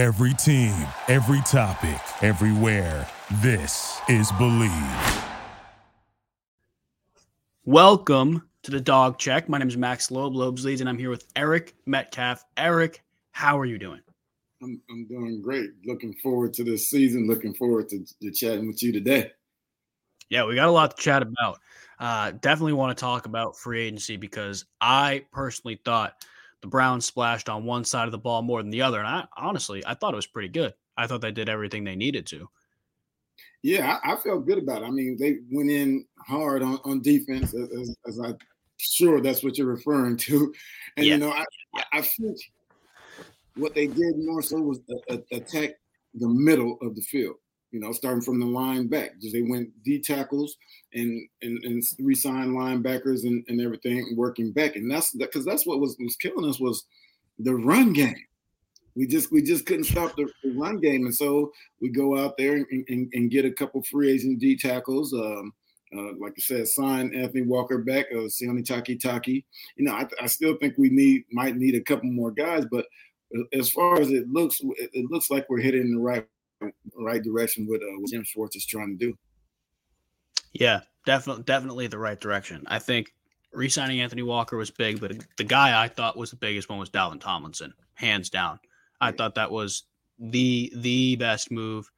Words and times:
Every 0.00 0.32
team, 0.32 0.74
every 1.08 1.42
topic, 1.42 2.00
everywhere. 2.22 3.06
This 3.42 4.00
is 4.08 4.32
Bleav. 4.32 5.24
Welcome 7.66 8.48
to 8.62 8.70
the 8.70 8.80
Dog 8.80 9.18
Check. 9.18 9.50
My 9.50 9.58
name 9.58 9.68
is 9.68 9.76
Max 9.76 10.10
Loeb, 10.10 10.34
Loeb's 10.34 10.64
Leads, 10.64 10.80
and 10.80 10.88
I'm 10.88 10.96
here 10.96 11.10
with 11.10 11.30
Eric 11.36 11.74
Metcalf. 11.84 12.42
Eric, 12.56 13.02
how 13.32 13.58
are 13.58 13.66
you 13.66 13.76
doing? 13.76 14.00
I'm, 14.62 14.80
I'm 14.88 15.06
doing 15.06 15.42
great. 15.42 15.68
Looking 15.84 16.14
forward 16.22 16.54
to 16.54 16.64
this 16.64 16.88
season. 16.88 17.26
Looking 17.26 17.52
forward 17.52 17.90
to, 17.90 18.02
to 18.22 18.30
chatting 18.30 18.68
with 18.68 18.82
you 18.82 18.92
today. 18.92 19.30
Yeah, 20.30 20.46
we 20.46 20.54
got 20.54 20.68
a 20.68 20.72
lot 20.72 20.96
to 20.96 21.02
chat 21.02 21.20
about. 21.20 21.58
Uh, 21.98 22.30
definitely 22.30 22.72
want 22.72 22.96
to 22.96 22.98
talk 22.98 23.26
about 23.26 23.58
free 23.58 23.82
agency 23.82 24.16
because 24.16 24.64
I 24.80 25.26
personally 25.30 25.78
thought 25.84 26.14
the 26.62 26.68
Browns 26.68 27.06
splashed 27.06 27.48
on 27.48 27.64
one 27.64 27.84
side 27.84 28.06
of 28.06 28.12
the 28.12 28.18
ball 28.18 28.42
more 28.42 28.62
than 28.62 28.70
the 28.70 28.82
other. 28.82 28.98
And 28.98 29.08
I 29.08 29.24
honestly, 29.36 29.82
I 29.86 29.94
thought 29.94 30.12
it 30.12 30.16
was 30.16 30.26
pretty 30.26 30.48
good. 30.48 30.74
I 30.96 31.06
thought 31.06 31.20
they 31.20 31.32
did 31.32 31.48
everything 31.48 31.84
they 31.84 31.96
needed 31.96 32.26
to. 32.28 32.48
Yeah, 33.62 33.98
I, 34.02 34.12
I 34.12 34.16
felt 34.16 34.46
good 34.46 34.58
about 34.58 34.82
it. 34.82 34.86
I 34.86 34.90
mean, 34.90 35.16
they 35.18 35.38
went 35.50 35.70
in 35.70 36.04
hard 36.18 36.62
on, 36.62 36.78
on 36.84 37.02
defense, 37.02 37.54
as, 37.54 37.96
as 38.06 38.18
I'm 38.18 38.36
sure 38.78 39.20
that's 39.20 39.42
what 39.42 39.58
you're 39.58 39.66
referring 39.66 40.16
to. 40.18 40.52
And, 40.96 41.06
yeah. 41.06 41.14
you 41.14 41.20
know, 41.20 41.30
I, 41.30 41.44
I 41.92 42.02
think 42.02 42.36
what 43.54 43.74
they 43.74 43.86
did 43.86 44.18
more 44.18 44.42
so 44.42 44.60
was 44.60 44.80
attack 45.30 45.74
the 46.14 46.28
middle 46.28 46.78
of 46.82 46.96
the 46.96 47.02
field 47.02 47.36
you 47.70 47.80
know, 47.80 47.92
starting 47.92 48.22
from 48.22 48.40
the 48.40 48.46
line 48.46 48.88
back. 48.88 49.12
They 49.20 49.42
went 49.42 49.70
D 49.84 50.00
tackles 50.00 50.56
and 50.94 51.28
and, 51.42 51.62
and 51.64 51.82
re-signed 52.00 52.50
linebackers 52.50 53.24
and, 53.24 53.44
and 53.48 53.60
everything 53.60 54.14
working 54.16 54.52
back. 54.52 54.76
And 54.76 54.90
that's 54.90 55.14
because 55.14 55.44
that's 55.44 55.66
what 55.66 55.80
was, 55.80 55.96
was 56.00 56.16
killing 56.16 56.48
us 56.48 56.58
was 56.60 56.84
the 57.38 57.54
run 57.54 57.92
game. 57.92 58.16
We 58.96 59.06
just 59.06 59.30
we 59.30 59.42
just 59.42 59.66
couldn't 59.66 59.84
stop 59.84 60.16
the, 60.16 60.28
run 60.56 60.80
game. 60.80 61.04
And 61.04 61.14
so 61.14 61.52
we 61.80 61.90
go 61.90 62.18
out 62.18 62.36
there 62.36 62.56
and, 62.56 62.84
and, 62.88 63.10
and 63.12 63.30
get 63.30 63.44
a 63.44 63.52
couple 63.52 63.82
free 63.84 64.10
agent 64.10 64.40
D 64.40 64.56
tackles. 64.56 65.12
Um, 65.14 65.52
uh, 65.96 66.12
like 66.20 66.34
I 66.36 66.40
said, 66.40 66.68
sign 66.68 67.12
Anthony 67.14 67.42
Walker 67.42 67.78
back, 67.78 68.06
uh, 68.12 68.28
Sione 68.28 68.64
Taki. 68.64 69.44
You 69.76 69.84
know, 69.84 69.92
I, 69.92 70.06
I 70.20 70.26
still 70.26 70.56
think 70.56 70.74
we 70.76 70.88
need 70.88 71.24
might 71.32 71.56
need 71.56 71.74
a 71.74 71.80
couple 71.80 72.10
more 72.10 72.30
guys, 72.30 72.64
but 72.70 72.86
uh, 73.36 73.42
as 73.52 73.70
far 73.70 74.00
as 74.00 74.10
it 74.10 74.28
looks, 74.28 74.60
it 74.62 75.10
looks 75.10 75.30
like 75.30 75.46
we're 75.48 75.60
in 75.60 75.94
the 75.94 76.00
right 76.00 76.26
right 76.96 77.22
direction 77.22 77.66
with 77.68 77.82
uh, 77.82 77.98
what 77.98 78.10
Jim 78.10 78.24
Schwartz 78.24 78.56
is 78.56 78.66
trying 78.66 78.96
to 78.98 79.06
do. 79.06 79.18
Yeah, 80.52 80.80
definitely, 81.06 81.44
definitely 81.44 81.86
the 81.86 81.98
right 81.98 82.20
direction. 82.20 82.64
I 82.66 82.78
think 82.78 83.12
re-signing 83.52 84.00
Anthony 84.00 84.22
Walker 84.22 84.56
was 84.56 84.70
big, 84.70 85.00
but 85.00 85.12
the 85.36 85.44
guy 85.44 85.82
I 85.82 85.88
thought 85.88 86.16
was 86.16 86.30
the 86.30 86.36
biggest 86.36 86.68
one 86.68 86.78
was 86.78 86.90
Dalvin 86.90 87.20
Tomlinson, 87.20 87.72
hands 87.94 88.30
down. 88.30 88.58
I 89.00 89.12
thought 89.12 89.34
that 89.36 89.50
was 89.50 89.84
the 90.18 90.72
the 90.76 91.16
best 91.16 91.50
move, 91.50 91.90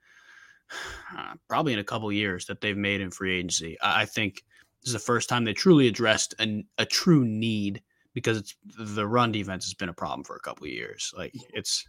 uh, 1.17 1.35
probably 1.49 1.73
in 1.73 1.79
a 1.79 1.85
couple 1.85 2.13
years 2.13 2.47
that 2.47 2.61
they've 2.61 2.77
made 2.77 3.01
in 3.01 3.11
free 3.11 3.39
agency. 3.39 3.79
I, 3.81 4.03
I 4.03 4.05
think 4.05 4.45
this 4.83 4.89
is 4.89 4.93
the 4.95 4.99
first 4.99 5.29
time 5.29 5.45
they 5.45 5.53
truly 5.53 5.89
addressed 5.89 6.35
an, 6.39 6.65
a 6.79 6.85
true 6.85 7.25
need 7.25 7.83
because 8.15 8.37
it's 8.37 8.57
the 8.79 9.07
run 9.07 9.33
defense 9.33 9.65
has 9.65 9.75
been 9.75 9.89
a 9.89 9.95
problem 9.95 10.25
for 10.25 10.37
a 10.37 10.41
couple 10.41 10.67
years. 10.67 11.13
Like 11.17 11.33
it's 11.55 11.87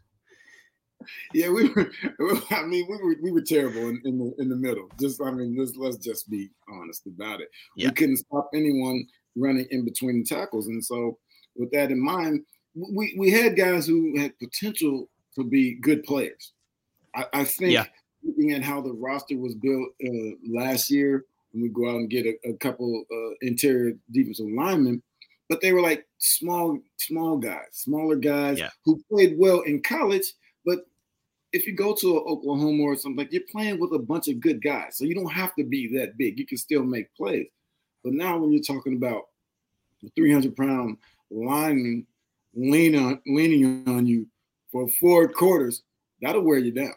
yeah, 1.34 1.50
we 1.50 1.70
were. 1.70 1.92
I 2.52 2.64
mean, 2.64 2.88
we 2.90 2.98
were 2.98 3.16
we 3.22 3.32
were 3.32 3.42
terrible 3.42 3.90
in, 3.90 4.02
in 4.06 4.18
the 4.18 4.34
in 4.40 4.50
the 4.50 4.56
middle. 4.56 4.90
Just 5.00 5.22
I 5.22 5.32
mean, 5.32 5.56
let's 5.58 5.76
let's 5.76 5.98
just 5.98 6.30
be 6.30 6.50
honest 6.70 7.08
about 7.08 7.42
it. 7.42 7.50
Yeah. 7.76 7.90
We 7.90 7.94
couldn't 7.94 8.18
stop 8.18 8.50
anyone 8.54 9.06
running 9.36 9.68
in 9.72 9.86
between 9.86 10.20
the 10.20 10.26
tackles, 10.26 10.68
and 10.68 10.84
so 10.84 11.18
with 11.56 11.72
that 11.72 11.92
in 11.92 12.00
mind, 12.00 12.44
we 12.76 13.16
we 13.18 13.32
had 13.32 13.56
guys 13.56 13.86
who 13.88 14.18
had 14.20 14.38
potential 14.40 15.10
to 15.36 15.44
be 15.44 15.76
good 15.76 16.04
players. 16.04 16.54
I, 17.16 17.26
I 17.34 17.44
think 17.44 17.74
yeah. 17.74 17.86
looking 18.24 18.52
at 18.52 18.64
how 18.64 18.82
the 18.82 18.94
roster 18.94 19.38
was 19.38 19.56
built 19.56 19.90
uh, 20.06 20.36
last 20.48 20.90
year, 20.90 21.26
when 21.52 21.64
we 21.64 21.70
go 21.70 21.90
out 21.90 21.98
and 21.98 22.10
get 22.10 22.26
a, 22.26 22.50
a 22.50 22.54
couple 22.58 23.04
uh, 23.12 23.36
interior 23.42 23.94
defensive 24.12 24.48
linemen, 24.48 25.02
but 25.50 25.62
they 25.62 25.74
were 25.74 25.82
like 25.82 26.06
small 26.18 26.80
small 26.98 27.38
guys, 27.38 27.68
smaller 27.72 28.16
guys 28.16 28.60
yeah. 28.60 28.70
who 28.86 29.02
played 29.10 29.38
well 29.38 29.62
in 29.62 29.82
college, 29.82 30.34
if 31.54 31.68
you 31.68 31.74
go 31.74 31.94
to 31.94 32.20
Oklahoma 32.22 32.84
or 32.84 32.96
something, 32.96 33.18
like 33.18 33.32
you're 33.32 33.44
playing 33.50 33.80
with 33.80 33.94
a 33.94 34.00
bunch 34.00 34.28
of 34.28 34.40
good 34.40 34.62
guys, 34.62 34.98
so 34.98 35.06
you 35.06 35.14
don't 35.14 35.32
have 35.32 35.56
to 35.56 35.64
be 35.64 35.88
that 35.98 36.18
big. 36.18 36.40
You 36.40 36.46
can 36.46 36.58
still 36.58 36.84
make 36.84 37.16
plays. 37.16 37.48
But 38.04 38.14
now, 38.14 38.38
when 38.38 38.52
you're 38.52 38.64
talking 38.64 38.96
about 38.96 39.30
a 40.04 40.10
300 40.16 40.56
pound 40.58 40.98
lineman 41.30 42.06
leaning 42.56 43.02
on, 43.02 43.22
leaning 43.28 43.88
on 43.88 44.08
you 44.08 44.28
for 44.72 44.90
four 44.90 45.28
quarters, 45.28 45.84
that'll 46.22 46.42
wear 46.42 46.58
you 46.58 46.72
down. 46.72 46.96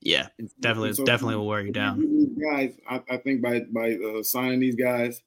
Yeah, 0.00 0.26
definitely, 0.58 0.94
so, 0.94 1.04
definitely 1.04 1.36
will 1.36 1.46
wear 1.46 1.60
you 1.60 1.72
down. 1.72 2.34
Guys, 2.50 2.74
I, 2.90 3.00
I 3.08 3.16
think 3.18 3.40
by 3.40 3.60
by 3.70 3.94
uh, 3.94 4.24
signing 4.24 4.58
these 4.58 4.74
guys, 4.74 5.22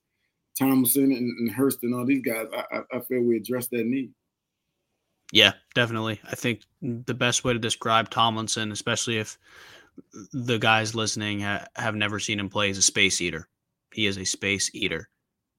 Thompson 0.59 1.05
and, 1.05 1.39
and 1.39 1.51
Hurst 1.51 1.83
and 1.83 1.95
all 1.95 2.05
these 2.05 2.21
guys, 2.21 2.47
I, 2.53 2.81
I 2.91 2.99
feel 2.99 3.21
we 3.21 3.37
address 3.37 3.67
that 3.67 3.85
need. 3.85 4.11
Yeah, 5.35 5.51
definitely. 5.73 6.21
I 6.23 6.35
think 6.35 6.61
the 6.81 7.13
best 7.13 7.43
way 7.43 7.51
to 7.51 7.59
describe 7.59 8.09
Tomlinson, 8.09 8.71
especially 8.71 9.17
if 9.17 9.37
the 10.31 10.57
guys 10.57 10.95
listening 10.95 11.41
ha- 11.41 11.65
have 11.75 11.93
never 11.93 12.19
seen 12.21 12.39
him 12.39 12.47
play, 12.47 12.69
is 12.69 12.77
a 12.77 12.81
space 12.81 13.19
eater. 13.19 13.49
He 13.93 14.05
is 14.05 14.17
a 14.17 14.23
space 14.23 14.71
eater. 14.73 15.09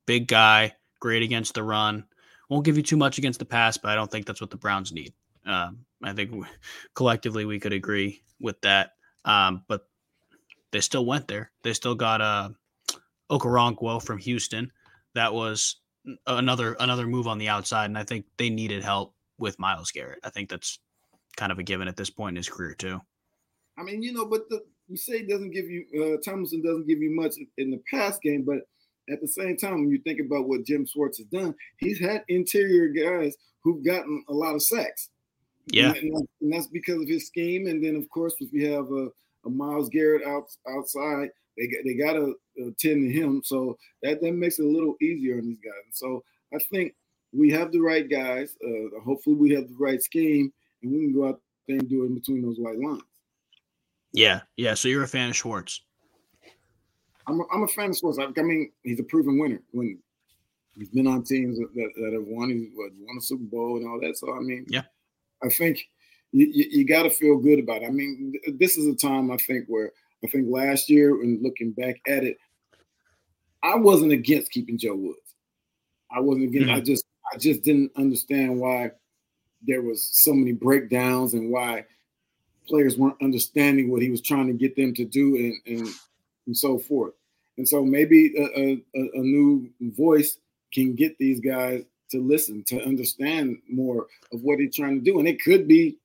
Big 0.06 0.28
guy, 0.28 0.72
great 0.98 1.22
against 1.22 1.52
the 1.52 1.62
run. 1.62 2.06
Won't 2.48 2.64
give 2.64 2.78
you 2.78 2.82
too 2.82 2.96
much 2.96 3.18
against 3.18 3.38
the 3.38 3.44
pass, 3.44 3.76
but 3.76 3.90
I 3.90 3.96
don't 3.96 4.10
think 4.10 4.24
that's 4.24 4.40
what 4.40 4.48
the 4.48 4.56
Browns 4.56 4.92
need. 4.92 5.12
Um, 5.44 5.84
I 6.02 6.14
think 6.14 6.46
collectively 6.94 7.44
we 7.44 7.60
could 7.60 7.74
agree 7.74 8.22
with 8.40 8.58
that. 8.62 8.92
Um, 9.26 9.62
but 9.68 9.86
they 10.72 10.80
still 10.80 11.04
went 11.04 11.28
there. 11.28 11.50
They 11.64 11.74
still 11.74 11.94
got 11.94 12.22
uh, 12.22 12.48
Okoronkwo 13.30 14.02
from 14.02 14.16
Houston. 14.20 14.72
That 15.14 15.34
was 15.34 15.76
another 16.26 16.76
another 16.80 17.06
move 17.06 17.28
on 17.28 17.36
the 17.36 17.50
outside, 17.50 17.86
and 17.86 17.98
I 17.98 18.04
think 18.04 18.24
they 18.38 18.48
needed 18.48 18.82
help 18.82 19.15
with 19.38 19.58
Myles 19.58 19.90
Garrett. 19.90 20.20
I 20.24 20.30
think 20.30 20.48
that's 20.48 20.78
kind 21.36 21.52
of 21.52 21.58
a 21.58 21.62
given 21.62 21.88
at 21.88 21.96
this 21.96 22.10
point 22.10 22.32
in 22.32 22.36
his 22.36 22.48
career 22.48 22.74
too. 22.74 23.00
I 23.78 23.82
mean, 23.82 24.02
you 24.02 24.12
know, 24.12 24.26
but 24.26 24.48
the, 24.48 24.62
you 24.88 24.96
say 24.96 25.26
doesn't 25.26 25.50
give 25.50 25.66
you 25.66 25.84
uh, 25.94 26.16
Thomason 26.24 26.62
doesn't 26.62 26.86
give 26.86 26.98
you 26.98 27.14
much 27.14 27.34
in 27.58 27.70
the 27.70 27.80
pass 27.90 28.18
game, 28.18 28.44
but 28.44 28.58
at 29.12 29.20
the 29.20 29.28
same 29.28 29.56
time, 29.56 29.80
when 29.80 29.90
you 29.90 29.98
think 29.98 30.20
about 30.20 30.48
what 30.48 30.64
Jim 30.64 30.86
Schwartz 30.86 31.18
has 31.18 31.26
done, 31.26 31.54
he's 31.78 32.00
had 32.00 32.24
interior 32.28 32.88
guys 32.88 33.36
who've 33.62 33.84
gotten 33.84 34.24
a 34.28 34.32
lot 34.32 34.54
of 34.54 34.62
sacks. 34.62 35.10
Yeah, 35.68 35.92
and, 35.92 36.26
and, 36.40 36.52
that's 36.52 36.68
because 36.68 37.02
of 37.02 37.08
his 37.08 37.26
scheme. 37.26 37.66
And 37.66 37.84
then, 37.84 37.96
of 37.96 38.08
course, 38.10 38.34
if 38.38 38.52
you 38.52 38.70
have 38.72 38.90
a, 38.90 39.08
a 39.46 39.50
Myles 39.50 39.88
Garrett 39.88 40.26
out 40.26 40.44
outside, 40.68 41.30
they 41.56 41.68
they 41.84 41.94
got 41.94 42.12
to 42.12 42.34
attend 42.58 42.76
to 43.02 43.10
him, 43.10 43.42
so 43.44 43.76
that 44.02 44.20
that 44.20 44.32
makes 44.32 44.58
it 44.58 44.64
a 44.64 44.68
little 44.68 44.94
easier 45.00 45.38
on 45.38 45.46
these 45.46 45.58
guys. 45.58 45.82
And 45.84 45.94
so 45.94 46.22
I 46.54 46.58
think 46.70 46.94
we 47.36 47.50
have 47.50 47.72
the 47.72 47.80
right 47.80 48.08
guys. 48.08 48.56
Uh, 48.64 49.00
hopefully, 49.04 49.36
we 49.36 49.50
have 49.52 49.68
the 49.68 49.76
right 49.78 50.02
scheme, 50.02 50.52
and 50.82 50.92
we 50.92 50.98
can 50.98 51.14
go 51.14 51.28
out 51.28 51.40
there 51.68 51.78
and 51.78 51.88
do 51.88 52.02
it 52.02 52.06
in 52.06 52.14
between 52.14 52.42
those 52.42 52.58
white 52.58 52.78
lines. 52.78 53.02
Yeah, 54.12 54.40
yeah. 54.56 54.74
So 54.74 54.88
you're 54.88 55.02
a 55.02 55.08
fan 55.08 55.30
of 55.30 55.36
Schwartz. 55.36 55.82
I'm 57.26 57.40
a, 57.40 57.44
I'm 57.52 57.62
a 57.64 57.68
fan 57.68 57.90
of 57.90 57.96
Schwartz. 57.96 58.18
I, 58.18 58.24
I 58.24 58.42
mean, 58.42 58.70
he's 58.82 59.00
a 59.00 59.04
proven 59.04 59.38
winner. 59.38 59.60
When 59.72 59.98
he's 60.74 60.88
been 60.88 61.06
on 61.06 61.24
teams 61.24 61.58
that, 61.58 61.68
that 61.74 62.12
have 62.12 62.24
won, 62.26 62.50
he's 62.50 62.68
won 62.74 63.18
a 63.18 63.20
Super 63.20 63.44
Bowl 63.44 63.76
and 63.76 63.88
all 63.88 64.00
that. 64.00 64.16
So 64.16 64.34
I 64.34 64.40
mean, 64.40 64.64
yeah, 64.68 64.82
I 65.42 65.48
think 65.48 65.88
you, 66.32 66.46
you, 66.46 66.64
you 66.70 66.84
got 66.86 67.02
to 67.02 67.10
feel 67.10 67.36
good 67.36 67.58
about 67.58 67.82
it. 67.82 67.86
I 67.86 67.90
mean, 67.90 68.34
this 68.58 68.76
is 68.76 68.86
a 68.86 68.94
time 68.94 69.30
I 69.30 69.36
think 69.36 69.66
where 69.68 69.92
I 70.24 70.28
think 70.28 70.46
last 70.48 70.88
year 70.88 71.22
and 71.22 71.42
looking 71.42 71.72
back 71.72 71.96
at 72.06 72.24
it, 72.24 72.38
I 73.62 73.74
wasn't 73.74 74.12
against 74.12 74.52
keeping 74.52 74.78
Joe 74.78 74.94
Woods. 74.94 75.18
I 76.10 76.20
wasn't 76.20 76.44
against. 76.44 76.68
Mm-hmm. 76.68 76.76
I 76.76 76.80
just 76.80 77.05
I 77.32 77.38
just 77.38 77.62
didn't 77.62 77.92
understand 77.96 78.58
why 78.58 78.92
there 79.62 79.82
was 79.82 80.08
so 80.12 80.32
many 80.32 80.52
breakdowns 80.52 81.34
and 81.34 81.50
why 81.50 81.84
players 82.68 82.96
weren't 82.96 83.20
understanding 83.22 83.90
what 83.90 84.02
he 84.02 84.10
was 84.10 84.20
trying 84.20 84.46
to 84.46 84.52
get 84.52 84.76
them 84.76 84.94
to 84.94 85.04
do 85.04 85.36
and 85.36 85.54
and, 85.78 85.88
and 86.46 86.56
so 86.56 86.78
forth. 86.78 87.14
And 87.58 87.68
so 87.68 87.84
maybe 87.84 88.34
a, 88.36 88.82
a, 88.98 89.10
a 89.14 89.22
new 89.22 89.70
voice 89.80 90.38
can 90.72 90.94
get 90.94 91.16
these 91.18 91.40
guys 91.40 91.84
to 92.10 92.20
listen 92.20 92.62
to 92.64 92.84
understand 92.84 93.58
more 93.68 94.06
of 94.32 94.42
what 94.42 94.58
he's 94.60 94.76
trying 94.76 94.98
to 94.98 95.04
do. 95.04 95.18
And 95.18 95.26
it 95.26 95.42
could 95.42 95.66
be 95.66 95.96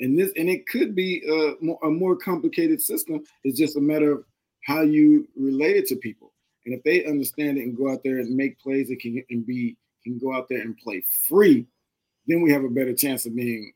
in 0.00 0.16
this, 0.16 0.32
and 0.36 0.48
it 0.48 0.66
could 0.66 0.94
be 0.94 1.22
a 1.26 1.64
more, 1.64 1.78
a 1.82 1.90
more 1.90 2.16
complicated 2.16 2.80
system. 2.80 3.22
It's 3.44 3.58
just 3.58 3.76
a 3.76 3.80
matter 3.80 4.12
of 4.12 4.24
how 4.64 4.82
you 4.82 5.28
relate 5.36 5.76
it 5.76 5.86
to 5.88 5.96
people. 5.96 6.32
And 6.66 6.74
if 6.74 6.82
they 6.82 7.06
understand 7.06 7.58
it 7.58 7.62
and 7.62 7.76
go 7.76 7.90
out 7.90 8.02
there 8.04 8.18
and 8.18 8.36
make 8.36 8.60
plays 8.60 8.90
it 8.90 9.00
can 9.00 9.22
and 9.30 9.46
be 9.46 9.76
can 10.04 10.18
go 10.18 10.34
out 10.34 10.48
there 10.48 10.60
and 10.60 10.76
play 10.76 11.04
free, 11.28 11.66
then 12.26 12.42
we 12.42 12.52
have 12.52 12.64
a 12.64 12.68
better 12.68 12.94
chance 12.94 13.26
of 13.26 13.34
being 13.34 13.72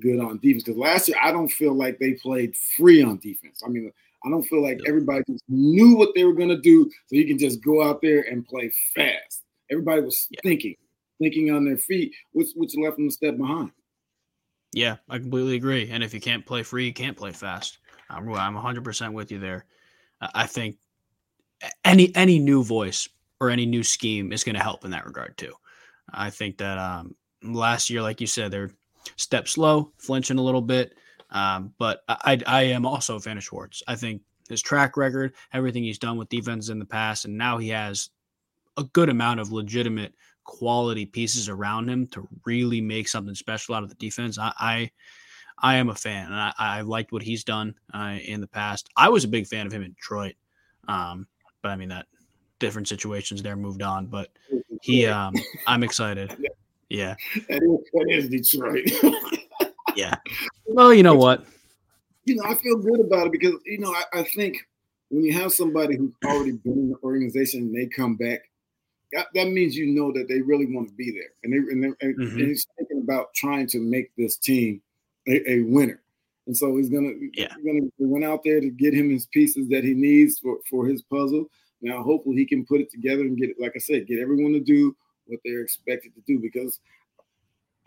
good 0.00 0.20
on 0.20 0.38
defense. 0.38 0.64
Because 0.64 0.78
last 0.78 1.08
year, 1.08 1.16
I 1.22 1.32
don't 1.32 1.48
feel 1.48 1.74
like 1.74 1.98
they 1.98 2.12
played 2.12 2.54
free 2.76 3.02
on 3.02 3.18
defense. 3.18 3.62
I 3.64 3.68
mean, 3.68 3.92
I 4.24 4.30
don't 4.30 4.42
feel 4.44 4.62
like 4.62 4.80
everybody 4.86 5.22
just 5.28 5.44
knew 5.48 5.96
what 5.96 6.10
they 6.14 6.24
were 6.24 6.32
going 6.32 6.48
to 6.48 6.60
do, 6.60 6.90
so 7.06 7.16
you 7.16 7.26
can 7.26 7.38
just 7.38 7.62
go 7.62 7.82
out 7.82 8.00
there 8.00 8.22
and 8.22 8.46
play 8.46 8.72
fast. 8.94 9.42
Everybody 9.70 10.02
was 10.02 10.26
yeah. 10.30 10.40
thinking, 10.42 10.76
thinking 11.18 11.50
on 11.50 11.64
their 11.64 11.76
feet, 11.76 12.12
which 12.32 12.48
which 12.54 12.76
left 12.76 12.96
them 12.96 13.08
a 13.08 13.10
step 13.10 13.36
behind. 13.36 13.70
Yeah, 14.72 14.96
I 15.08 15.18
completely 15.18 15.56
agree. 15.56 15.88
And 15.90 16.02
if 16.02 16.12
you 16.12 16.20
can't 16.20 16.44
play 16.44 16.62
free, 16.62 16.86
you 16.86 16.92
can't 16.92 17.16
play 17.16 17.32
fast. 17.32 17.78
I'm, 18.10 18.28
I'm 18.34 18.56
100% 18.56 19.12
with 19.12 19.30
you 19.30 19.38
there. 19.38 19.66
I 20.20 20.46
think 20.46 20.78
any 21.84 22.14
any 22.16 22.38
new 22.38 22.64
voice 22.64 23.08
or 23.40 23.50
any 23.50 23.66
new 23.66 23.82
scheme 23.82 24.32
is 24.32 24.44
going 24.44 24.56
to 24.56 24.62
help 24.62 24.84
in 24.84 24.90
that 24.92 25.06
regard 25.06 25.36
too. 25.36 25.52
I 26.12 26.30
think 26.30 26.58
that 26.58 26.78
um, 26.78 27.14
last 27.42 27.90
year, 27.90 28.02
like 28.02 28.20
you 28.20 28.26
said, 28.26 28.50
they're 28.50 28.70
step 29.16 29.48
slow, 29.48 29.92
flinching 29.98 30.38
a 30.38 30.42
little 30.42 30.62
bit. 30.62 30.94
Um, 31.30 31.74
but 31.78 32.02
I, 32.08 32.38
I 32.46 32.62
am 32.64 32.86
also 32.86 33.16
a 33.16 33.20
fan 33.20 33.36
of 33.36 33.44
Schwartz. 33.44 33.82
I 33.88 33.96
think 33.96 34.22
his 34.48 34.62
track 34.62 34.96
record, 34.96 35.34
everything 35.52 35.82
he's 35.82 35.98
done 35.98 36.16
with 36.16 36.28
defenses 36.28 36.70
in 36.70 36.78
the 36.78 36.84
past, 36.84 37.24
and 37.24 37.36
now 37.36 37.58
he 37.58 37.70
has 37.70 38.10
a 38.76 38.84
good 38.84 39.08
amount 39.08 39.40
of 39.40 39.52
legitimate 39.52 40.14
quality 40.44 41.06
pieces 41.06 41.48
around 41.48 41.88
him 41.88 42.06
to 42.08 42.28
really 42.44 42.80
make 42.80 43.08
something 43.08 43.34
special 43.34 43.74
out 43.74 43.82
of 43.82 43.88
the 43.88 43.94
defense. 43.96 44.38
I 44.38 44.52
I, 44.58 44.90
I 45.58 45.76
am 45.76 45.88
a 45.88 45.94
fan, 45.94 46.26
and 46.26 46.34
I, 46.34 46.52
I 46.58 46.80
liked 46.82 47.12
what 47.12 47.22
he's 47.22 47.44
done 47.44 47.74
uh, 47.92 48.18
in 48.22 48.40
the 48.40 48.46
past. 48.46 48.88
I 48.96 49.08
was 49.08 49.24
a 49.24 49.28
big 49.28 49.46
fan 49.46 49.66
of 49.66 49.72
him 49.72 49.82
in 49.82 49.92
Detroit, 49.92 50.34
um, 50.88 51.26
but 51.62 51.70
I 51.70 51.76
mean 51.76 51.88
that 51.88 52.06
different 52.58 52.88
situations 52.88 53.42
there 53.42 53.56
moved 53.56 53.82
on. 53.82 54.06
But 54.06 54.28
he, 54.84 55.06
um, 55.06 55.34
I'm 55.66 55.82
excited. 55.82 56.36
Yeah, 56.90 57.16
that 57.48 57.62
is, 57.62 57.90
that 57.94 58.06
is 58.08 58.28
Detroit. 58.28 58.84
yeah. 59.96 60.14
Well, 60.66 60.92
you 60.92 61.02
know 61.02 61.14
what? 61.14 61.44
You 62.26 62.36
know, 62.36 62.44
I 62.44 62.54
feel 62.54 62.76
good 62.76 63.00
about 63.00 63.26
it 63.26 63.32
because 63.32 63.54
you 63.64 63.78
know 63.78 63.90
I, 63.90 64.20
I 64.20 64.22
think 64.22 64.58
when 65.08 65.24
you 65.24 65.32
have 65.32 65.52
somebody 65.52 65.96
who's 65.96 66.12
already 66.24 66.52
been 66.52 66.74
in 66.74 66.90
the 66.90 66.96
organization 67.02 67.62
and 67.62 67.74
they 67.74 67.86
come 67.86 68.16
back, 68.16 68.42
that, 69.12 69.26
that 69.34 69.48
means 69.48 69.74
you 69.74 69.86
know 69.86 70.12
that 70.12 70.28
they 70.28 70.42
really 70.42 70.66
want 70.66 70.88
to 70.88 70.94
be 70.94 71.10
there, 71.10 71.32
and 71.42 71.52
they 71.52 71.72
and, 71.72 71.96
and, 72.02 72.18
mm-hmm. 72.18 72.36
he's 72.36 72.66
thinking 72.76 73.00
about 73.02 73.32
trying 73.34 73.66
to 73.68 73.80
make 73.80 74.12
this 74.16 74.36
team 74.36 74.82
a, 75.26 75.50
a 75.50 75.60
winner. 75.62 76.02
And 76.46 76.56
so 76.56 76.76
he's 76.76 76.90
gonna 76.90 77.14
yeah. 77.32 77.48
he's 77.56 77.64
gonna 77.64 77.88
went 77.98 78.26
out 78.26 78.42
there 78.44 78.60
to 78.60 78.68
get 78.68 78.92
him 78.92 79.10
his 79.10 79.26
pieces 79.26 79.68
that 79.70 79.84
he 79.84 79.94
needs 79.94 80.38
for 80.38 80.58
for 80.68 80.86
his 80.86 81.00
puzzle. 81.02 81.48
Now, 81.84 82.02
hopefully, 82.02 82.36
he 82.36 82.46
can 82.46 82.64
put 82.64 82.80
it 82.80 82.90
together 82.90 83.22
and 83.22 83.38
get 83.38 83.50
it. 83.50 83.56
Like 83.60 83.72
I 83.76 83.78
said, 83.78 84.06
get 84.06 84.20
everyone 84.20 84.52
to 84.54 84.60
do 84.60 84.96
what 85.26 85.40
they're 85.44 85.62
expected 85.62 86.12
to 86.14 86.20
do. 86.26 86.38
Because 86.38 86.80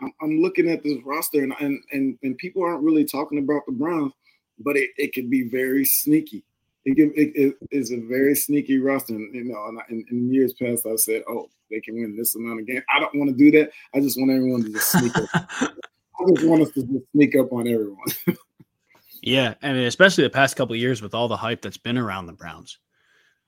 I'm, 0.01 0.13
I'm 0.21 0.39
looking 0.39 0.69
at 0.69 0.83
this 0.83 0.97
roster, 1.03 1.43
and, 1.43 1.53
and 1.59 1.83
and 1.91 2.17
and 2.23 2.37
people 2.37 2.63
aren't 2.63 2.83
really 2.83 3.05
talking 3.05 3.39
about 3.39 3.65
the 3.65 3.73
Browns, 3.73 4.13
but 4.59 4.77
it, 4.77 4.91
it 4.97 5.13
can 5.13 5.29
be 5.29 5.49
very 5.49 5.83
sneaky 5.83 6.45
it, 6.87 6.95
can, 6.95 7.11
it, 7.15 7.33
it 7.35 7.55
is 7.69 7.91
a 7.91 7.97
very 7.97 8.33
sneaky 8.33 8.79
roster. 8.79 9.13
And, 9.13 9.33
you 9.35 9.43
know, 9.43 9.81
in, 9.89 10.05
in, 10.09 10.33
years 10.33 10.53
past, 10.53 10.85
I 10.85 10.95
said, 10.95 11.23
"Oh, 11.27 11.49
they 11.69 11.81
can 11.81 11.95
win 11.95 12.15
this 12.15 12.35
amount 12.35 12.61
of 12.61 12.67
games." 12.67 12.83
I 12.93 12.99
don't 12.99 13.15
want 13.15 13.29
to 13.29 13.35
do 13.35 13.51
that. 13.59 13.71
I 13.93 13.99
just 13.99 14.17
want 14.17 14.31
everyone 14.31 14.63
to 14.63 14.71
just 14.71 14.91
sneak 14.91 15.15
up. 15.17 15.29
I 15.33 16.31
just 16.33 16.47
want 16.47 16.61
us 16.61 16.71
to 16.71 16.83
just 16.83 17.11
sneak 17.11 17.35
up 17.35 17.51
on 17.51 17.67
everyone. 17.67 18.07
yeah, 19.21 19.55
and 19.61 19.77
especially 19.79 20.23
the 20.23 20.29
past 20.29 20.55
couple 20.55 20.75
years 20.77 21.01
with 21.01 21.13
all 21.13 21.27
the 21.27 21.35
hype 21.35 21.61
that's 21.61 21.77
been 21.77 21.97
around 21.97 22.25
the 22.25 22.33
Browns. 22.33 22.79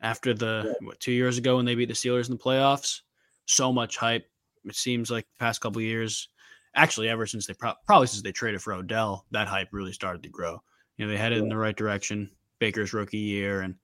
After 0.02 0.34
the 0.34 0.64
yeah. 0.66 0.88
what 0.88 1.00
two 1.00 1.12
years 1.12 1.38
ago 1.38 1.58
when 1.58 1.66
they 1.66 1.76
beat 1.76 1.90
the 1.90 1.94
Steelers 1.94 2.30
in 2.30 2.38
the 2.38 2.42
playoffs, 2.42 3.02
so 3.46 3.74
much 3.74 3.98
hype. 3.98 4.30
It 4.66 4.76
seems 4.76 5.10
like 5.10 5.26
the 5.26 5.44
past 5.44 5.62
couple 5.62 5.82
years, 5.82 6.30
actually, 6.76 7.10
ever 7.10 7.26
since 7.26 7.48
they 7.48 7.54
pro- 7.54 7.74
probably 7.86 8.08
since 8.08 8.22
they 8.22 8.32
traded 8.32 8.62
for 8.62 8.74
Odell, 8.74 9.26
that 9.32 9.48
hype 9.48 9.70
really 9.72 9.94
started 9.94 10.24
to 10.24 10.30
grow. 10.30 10.62
You 10.98 11.06
know, 11.06 11.12
they 11.12 11.18
headed 11.18 11.40
yeah. 11.40 11.44
in 11.44 11.50
the 11.50 11.58
right 11.58 11.76
direction. 11.76 12.30
Baker's 12.60 12.94
rookie 12.94 13.18
year, 13.18 13.62
and 13.62 13.76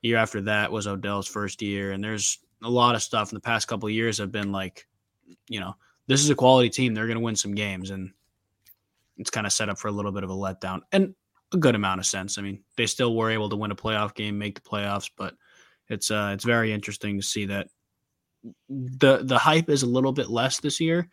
year 0.00 0.16
after 0.16 0.40
that 0.42 0.72
was 0.72 0.86
Odell's 0.86 1.28
first 1.28 1.60
year. 1.60 1.92
And 1.92 2.02
there's 2.02 2.38
a 2.62 2.70
lot 2.70 2.94
of 2.94 3.02
stuff 3.02 3.32
in 3.32 3.36
the 3.36 3.40
past 3.40 3.68
couple 3.68 3.88
of 3.88 3.94
years 3.94 4.18
have 4.18 4.32
been 4.32 4.52
like, 4.52 4.86
you 5.48 5.60
know, 5.60 5.74
this 6.06 6.22
is 6.22 6.30
a 6.30 6.34
quality 6.34 6.70
team. 6.70 6.94
They're 6.94 7.06
going 7.06 7.18
to 7.18 7.24
win 7.24 7.36
some 7.36 7.54
games, 7.54 7.90
and 7.90 8.12
it's 9.18 9.30
kind 9.30 9.46
of 9.46 9.52
set 9.52 9.68
up 9.68 9.78
for 9.78 9.88
a 9.88 9.92
little 9.92 10.12
bit 10.12 10.24
of 10.24 10.30
a 10.30 10.34
letdown 10.34 10.80
and 10.92 11.14
a 11.52 11.56
good 11.58 11.74
amount 11.74 12.00
of 12.00 12.06
sense. 12.06 12.38
I 12.38 12.42
mean, 12.42 12.62
they 12.76 12.86
still 12.86 13.14
were 13.14 13.30
able 13.30 13.48
to 13.50 13.56
win 13.56 13.70
a 13.70 13.76
playoff 13.76 14.14
game, 14.14 14.38
make 14.38 14.54
the 14.54 14.68
playoffs, 14.68 15.10
but 15.16 15.34
it's 15.88 16.10
uh 16.10 16.30
it's 16.34 16.44
very 16.44 16.72
interesting 16.72 17.20
to 17.20 17.26
see 17.26 17.46
that 17.46 17.68
the 18.68 19.18
the 19.22 19.38
hype 19.38 19.68
is 19.68 19.82
a 19.82 19.86
little 19.86 20.12
bit 20.12 20.30
less 20.30 20.60
this 20.60 20.80
year. 20.80 21.08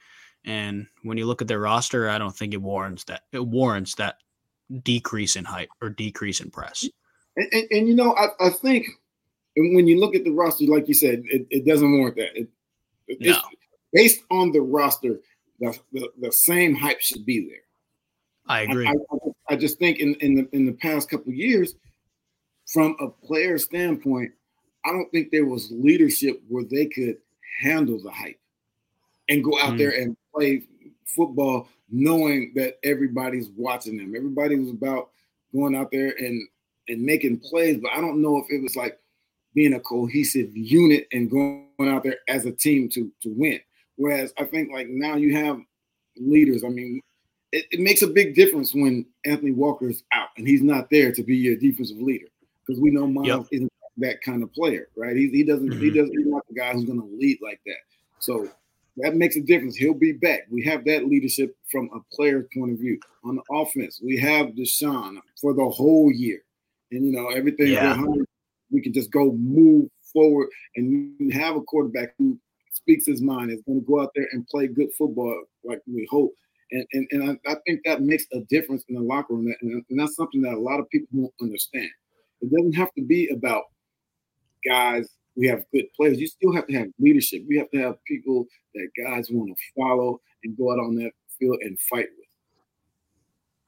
And 0.45 0.87
when 1.03 1.17
you 1.17 1.25
look 1.25 1.41
at 1.41 1.47
their 1.47 1.59
roster, 1.59 2.09
I 2.09 2.17
don't 2.17 2.35
think 2.35 2.53
it 2.53 2.61
warrants 2.61 3.03
that. 3.05 3.23
It 3.31 3.45
warrants 3.45 3.95
that 3.95 4.15
decrease 4.83 5.35
in 5.35 5.45
hype 5.45 5.69
or 5.81 5.89
decrease 5.89 6.39
in 6.39 6.49
press. 6.49 6.87
And, 7.35 7.47
and, 7.51 7.67
and 7.71 7.87
you 7.87 7.95
know, 7.95 8.15
I, 8.15 8.47
I, 8.47 8.49
think 8.49 8.87
when 9.57 9.87
you 9.87 9.99
look 9.99 10.15
at 10.15 10.23
the 10.23 10.31
roster, 10.31 10.65
like 10.65 10.87
you 10.87 10.93
said, 10.93 11.23
it, 11.25 11.45
it 11.49 11.65
doesn't 11.65 11.91
warrant 11.91 12.15
that. 12.17 12.39
It, 12.39 12.47
no. 13.19 13.39
Based 13.91 14.21
on 14.31 14.51
the 14.51 14.61
roster, 14.61 15.19
the, 15.59 15.77
the, 15.91 16.09
the, 16.21 16.31
same 16.31 16.75
hype 16.75 17.01
should 17.01 17.25
be 17.25 17.47
there. 17.49 17.63
I 18.47 18.61
agree. 18.61 18.87
I, 18.87 18.91
I, 18.91 19.53
I 19.53 19.55
just 19.55 19.79
think 19.79 19.99
in, 19.99 20.13
in 20.15 20.35
the 20.35 20.49
in 20.53 20.65
the 20.65 20.73
past 20.73 21.09
couple 21.09 21.33
years, 21.33 21.75
from 22.71 22.95
a 22.99 23.09
player 23.09 23.57
standpoint, 23.57 24.31
I 24.89 24.91
don't 24.91 25.11
think 25.11 25.29
there 25.29 25.45
was 25.45 25.69
leadership 25.71 26.41
where 26.47 26.63
they 26.63 26.87
could 26.87 27.17
handle 27.61 28.01
the 28.01 28.09
hype 28.09 28.39
and 29.29 29.43
go 29.43 29.51
out 29.59 29.73
mm. 29.73 29.77
there 29.77 29.91
and 29.91 30.17
play 30.33 30.63
football 31.05 31.67
knowing 31.91 32.53
that 32.55 32.79
everybody's 32.83 33.49
watching 33.55 33.97
them. 33.97 34.15
Everybody 34.15 34.55
was 34.55 34.71
about 34.71 35.09
going 35.53 35.75
out 35.75 35.91
there 35.91 36.15
and 36.17 36.47
and 36.87 37.03
making 37.03 37.37
plays, 37.37 37.77
but 37.77 37.91
I 37.91 38.01
don't 38.01 38.19
know 38.19 38.37
if 38.37 38.49
it 38.49 38.63
was 38.63 38.75
like 38.75 38.99
being 39.53 39.73
a 39.73 39.79
cohesive 39.79 40.49
unit 40.57 41.07
and 41.11 41.29
going 41.29 41.67
out 41.81 42.03
there 42.03 42.17
as 42.27 42.45
a 42.45 42.51
team 42.51 42.89
to 42.89 43.11
to 43.21 43.29
win. 43.29 43.59
Whereas 43.95 44.33
I 44.39 44.45
think 44.45 44.71
like 44.71 44.87
now 44.89 45.17
you 45.17 45.35
have 45.35 45.59
leaders. 46.17 46.63
I 46.63 46.69
mean, 46.69 46.99
it, 47.51 47.65
it 47.69 47.79
makes 47.79 48.01
a 48.01 48.07
big 48.07 48.33
difference 48.33 48.73
when 48.73 49.05
Anthony 49.23 49.51
Walker's 49.51 50.03
out 50.13 50.29
and 50.37 50.47
he's 50.47 50.63
not 50.63 50.89
there 50.89 51.11
to 51.11 51.21
be 51.21 51.37
your 51.37 51.57
defensive 51.57 52.01
leader 52.01 52.27
because 52.65 52.81
we 52.81 52.89
know 52.89 53.05
Myles 53.05 53.27
yep. 53.27 53.47
isn't 53.51 53.73
that 53.99 54.21
kind 54.21 54.43
of 54.43 54.53
player, 54.53 54.87
right? 54.95 55.15
He, 55.15 55.29
he 55.29 55.43
doesn't 55.43 55.69
mm-hmm. 55.69 55.81
he 55.81 55.89
doesn't 55.89 56.17
he's 56.17 56.27
not 56.27 56.47
the 56.47 56.55
guy 56.55 56.73
who's 56.73 56.85
going 56.85 57.01
to 57.01 57.17
lead 57.17 57.39
like 57.41 57.61
that. 57.65 57.77
So 58.19 58.49
that 58.97 59.15
makes 59.15 59.35
a 59.35 59.41
difference. 59.41 59.75
He'll 59.75 59.93
be 59.93 60.11
back. 60.11 60.41
We 60.49 60.63
have 60.65 60.83
that 60.85 61.05
leadership 61.05 61.55
from 61.71 61.89
a 61.93 62.15
player's 62.15 62.47
point 62.53 62.73
of 62.73 62.79
view. 62.79 62.99
On 63.23 63.35
the 63.35 63.43
offense, 63.51 64.01
we 64.03 64.17
have 64.17 64.47
Deshaun 64.47 65.17
for 65.39 65.53
the 65.53 65.69
whole 65.69 66.11
year. 66.11 66.41
And, 66.91 67.05
you 67.05 67.11
know, 67.11 67.29
everything 67.29 67.67
yeah. 67.67 68.01
we 68.71 68.81
can 68.81 68.93
just 68.93 69.11
go 69.11 69.31
move 69.33 69.89
forward 70.11 70.49
and 70.75 71.13
you 71.19 71.29
have 71.31 71.55
a 71.55 71.61
quarterback 71.61 72.13
who 72.17 72.37
speaks 72.71 73.05
his 73.05 73.21
mind, 73.21 73.51
is 73.51 73.61
going 73.61 73.79
to 73.79 73.85
go 73.85 74.01
out 74.01 74.11
there 74.15 74.27
and 74.31 74.47
play 74.47 74.67
good 74.67 74.91
football 74.97 75.43
like 75.63 75.81
we 75.87 76.07
hope. 76.09 76.33
And, 76.71 76.85
and, 76.93 77.07
and 77.11 77.39
I, 77.47 77.51
I 77.51 77.55
think 77.65 77.81
that 77.85 78.01
makes 78.01 78.25
a 78.33 78.39
difference 78.41 78.83
in 78.89 78.95
the 78.95 79.01
locker 79.01 79.33
room. 79.33 79.53
And, 79.61 79.83
and 79.89 79.99
that's 79.99 80.15
something 80.15 80.41
that 80.41 80.53
a 80.53 80.59
lot 80.59 80.79
of 80.79 80.89
people 80.89 81.07
don't 81.13 81.33
understand. 81.41 81.89
It 82.41 82.51
doesn't 82.51 82.73
have 82.73 82.93
to 82.95 83.01
be 83.01 83.29
about 83.29 83.63
guys 84.65 85.07
we 85.39 85.47
have 85.47 85.63
good 85.73 85.85
players. 85.95 86.19
You 86.19 86.27
still 86.27 86.53
have 86.53 86.67
to 86.67 86.73
have 86.73 86.87
leadership. 86.99 87.43
We 87.47 87.57
have 87.57 87.71
to 87.71 87.79
have 87.79 88.03
people 88.05 88.45
that 88.75 88.89
guys 89.01 89.29
want 89.31 89.55
to 89.55 89.81
follow 89.81 90.19
and 90.43 90.57
go 90.57 90.73
out 90.73 90.79
on 90.79 90.95
that 90.95 91.11
field 91.39 91.59
and 91.61 91.79
fight 91.79 92.07
with. 92.17 92.27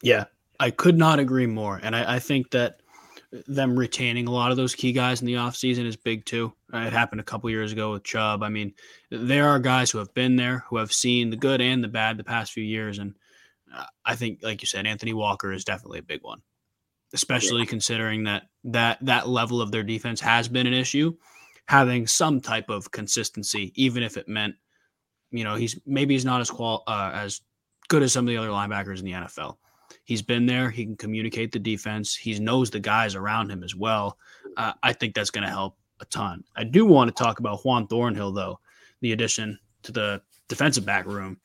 Yeah, 0.01 0.25
I 0.59 0.71
could 0.71 0.97
not 0.97 1.19
agree 1.19 1.47
more. 1.47 1.79
And 1.81 1.95
I, 1.95 2.15
I 2.15 2.19
think 2.19 2.51
that 2.51 2.81
them 3.47 3.79
retaining 3.79 4.27
a 4.27 4.31
lot 4.31 4.51
of 4.51 4.57
those 4.57 4.75
key 4.75 4.91
guys 4.91 5.21
in 5.21 5.27
the 5.27 5.35
offseason 5.35 5.85
is 5.85 5.95
big 5.95 6.25
too. 6.25 6.51
It 6.73 6.91
happened 6.91 7.21
a 7.21 7.25
couple 7.25 7.49
years 7.49 7.71
ago 7.71 7.93
with 7.93 8.03
Chubb. 8.03 8.43
I 8.43 8.49
mean, 8.49 8.73
there 9.09 9.47
are 9.47 9.59
guys 9.59 9.89
who 9.89 9.99
have 9.99 10.13
been 10.13 10.35
there, 10.35 10.65
who 10.67 10.75
have 10.75 10.91
seen 10.91 11.29
the 11.29 11.37
good 11.37 11.61
and 11.61 11.81
the 11.81 11.87
bad 11.87 12.17
the 12.17 12.25
past 12.25 12.51
few 12.51 12.63
years. 12.63 12.99
And 12.99 13.15
uh, 13.73 13.85
I 14.03 14.15
think, 14.15 14.39
like 14.43 14.61
you 14.61 14.67
said, 14.67 14.85
Anthony 14.85 15.13
Walker 15.13 15.53
is 15.53 15.63
definitely 15.63 15.99
a 15.99 16.03
big 16.03 16.23
one, 16.23 16.41
especially 17.13 17.61
yeah. 17.61 17.65
considering 17.65 18.23
that 18.23 18.43
that 18.63 18.97
that 19.01 19.27
level 19.27 19.61
of 19.61 19.71
their 19.71 19.83
defense 19.83 20.19
has 20.21 20.47
been 20.47 20.67
an 20.67 20.73
issue 20.73 21.15
having 21.71 22.05
some 22.05 22.41
type 22.41 22.69
of 22.69 22.91
consistency, 22.91 23.71
even 23.75 24.03
if 24.03 24.17
it 24.17 24.27
meant, 24.27 24.55
you 25.31 25.45
know, 25.45 25.55
he's 25.55 25.79
maybe 25.85 26.13
he's 26.13 26.25
not 26.25 26.41
as 26.41 26.49
qual 26.49 26.83
uh, 26.87 27.11
as 27.13 27.39
good 27.87 28.03
as 28.03 28.11
some 28.11 28.25
of 28.25 28.29
the 28.29 28.35
other 28.35 28.49
linebackers 28.49 28.99
in 28.99 29.05
the 29.05 29.11
NFL. 29.13 29.55
He's 30.03 30.21
been 30.21 30.45
there. 30.45 30.69
He 30.69 30.85
can 30.85 30.97
communicate 30.97 31.51
the 31.53 31.59
defense. 31.59 32.15
He 32.15 32.37
knows 32.39 32.69
the 32.69 32.79
guys 32.79 33.15
around 33.15 33.49
him 33.49 33.63
as 33.63 33.73
well. 33.73 34.17
Uh, 34.57 34.73
I 34.83 34.91
think 34.93 35.13
that's 35.13 35.29
going 35.29 35.45
to 35.45 35.49
help 35.49 35.77
a 36.01 36.05
ton. 36.05 36.43
I 36.57 36.65
do 36.65 36.85
want 36.85 37.15
to 37.15 37.23
talk 37.23 37.39
about 37.39 37.63
Juan 37.63 37.87
Thornhill, 37.87 38.33
though, 38.33 38.59
the 39.01 39.13
addition 39.13 39.57
to 39.83 39.91
the 39.93 40.21
defensive 40.49 40.85
back 40.85 41.05
room. 41.05 41.39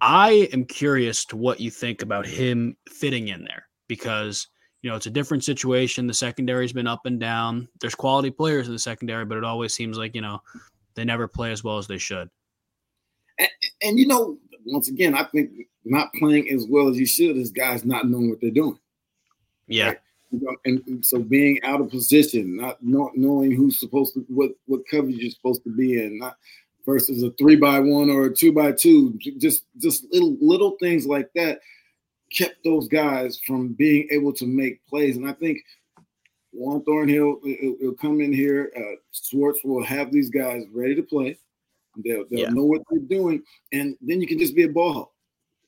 I 0.00 0.48
am 0.52 0.64
curious 0.64 1.24
to 1.26 1.36
what 1.36 1.60
you 1.60 1.70
think 1.70 2.02
about 2.02 2.26
him 2.26 2.76
fitting 2.88 3.28
in 3.28 3.44
there 3.44 3.68
because 3.86 4.48
you 4.82 4.90
know, 4.90 4.96
it's 4.96 5.06
a 5.06 5.10
different 5.10 5.44
situation. 5.44 6.08
The 6.08 6.14
secondary's 6.14 6.72
been 6.72 6.88
up 6.88 7.06
and 7.06 7.18
down. 7.18 7.68
There's 7.80 7.94
quality 7.94 8.30
players 8.30 8.66
in 8.66 8.72
the 8.72 8.78
secondary, 8.78 9.24
but 9.24 9.38
it 9.38 9.44
always 9.44 9.74
seems 9.74 9.96
like, 9.96 10.14
you 10.14 10.20
know, 10.20 10.42
they 10.94 11.04
never 11.04 11.28
play 11.28 11.52
as 11.52 11.62
well 11.62 11.78
as 11.78 11.86
they 11.86 11.98
should. 11.98 12.28
And, 13.38 13.48
and 13.82 13.98
you 13.98 14.08
know, 14.08 14.38
once 14.66 14.88
again, 14.88 15.14
I 15.14 15.24
think 15.24 15.50
not 15.84 16.12
playing 16.14 16.50
as 16.50 16.66
well 16.68 16.88
as 16.88 16.98
you 16.98 17.06
should 17.06 17.36
is 17.36 17.52
guys 17.52 17.84
not 17.84 18.08
knowing 18.08 18.28
what 18.28 18.40
they're 18.40 18.50
doing. 18.50 18.78
Yeah. 19.68 19.88
Right? 19.88 19.98
And, 20.64 20.82
and, 20.86 21.04
so 21.06 21.20
being 21.20 21.62
out 21.62 21.80
of 21.80 21.90
position, 21.90 22.56
not, 22.56 22.78
not 22.82 23.16
knowing 23.16 23.52
who's 23.52 23.78
supposed 23.78 24.14
to 24.14 24.24
what 24.28 24.52
what 24.64 24.80
coverage 24.90 25.16
you're 25.16 25.30
supposed 25.30 25.62
to 25.64 25.70
be 25.70 26.02
in, 26.02 26.18
not 26.18 26.38
versus 26.86 27.22
a 27.22 27.30
three 27.32 27.56
by 27.56 27.78
one 27.80 28.08
or 28.08 28.26
a 28.26 28.34
two 28.34 28.50
by 28.50 28.72
two. 28.72 29.18
Just 29.36 29.64
just 29.76 30.06
little 30.10 30.38
little 30.40 30.76
things 30.80 31.06
like 31.06 31.28
that 31.34 31.60
kept 32.36 32.64
those 32.64 32.88
guys 32.88 33.38
from 33.46 33.68
being 33.74 34.08
able 34.10 34.32
to 34.34 34.46
make 34.46 34.84
plays. 34.86 35.16
And 35.16 35.28
I 35.28 35.32
think 35.32 35.58
Juan 36.52 36.82
Thornhill 36.84 37.40
will, 37.42 37.76
will 37.80 37.94
come 37.94 38.20
in 38.20 38.32
here. 38.32 38.72
Uh, 38.76 38.96
Schwartz 39.12 39.60
will 39.64 39.84
have 39.84 40.12
these 40.12 40.30
guys 40.30 40.64
ready 40.72 40.94
to 40.94 41.02
play. 41.02 41.38
They'll, 42.04 42.24
they'll 42.30 42.40
yeah. 42.40 42.48
know 42.50 42.64
what 42.64 42.82
they're 42.90 43.00
doing, 43.00 43.42
and 43.72 43.96
then 44.00 44.20
you 44.20 44.26
can 44.26 44.38
just 44.38 44.54
be 44.54 44.62
a 44.62 44.68
ball 44.68 44.92
hawk. 44.92 45.12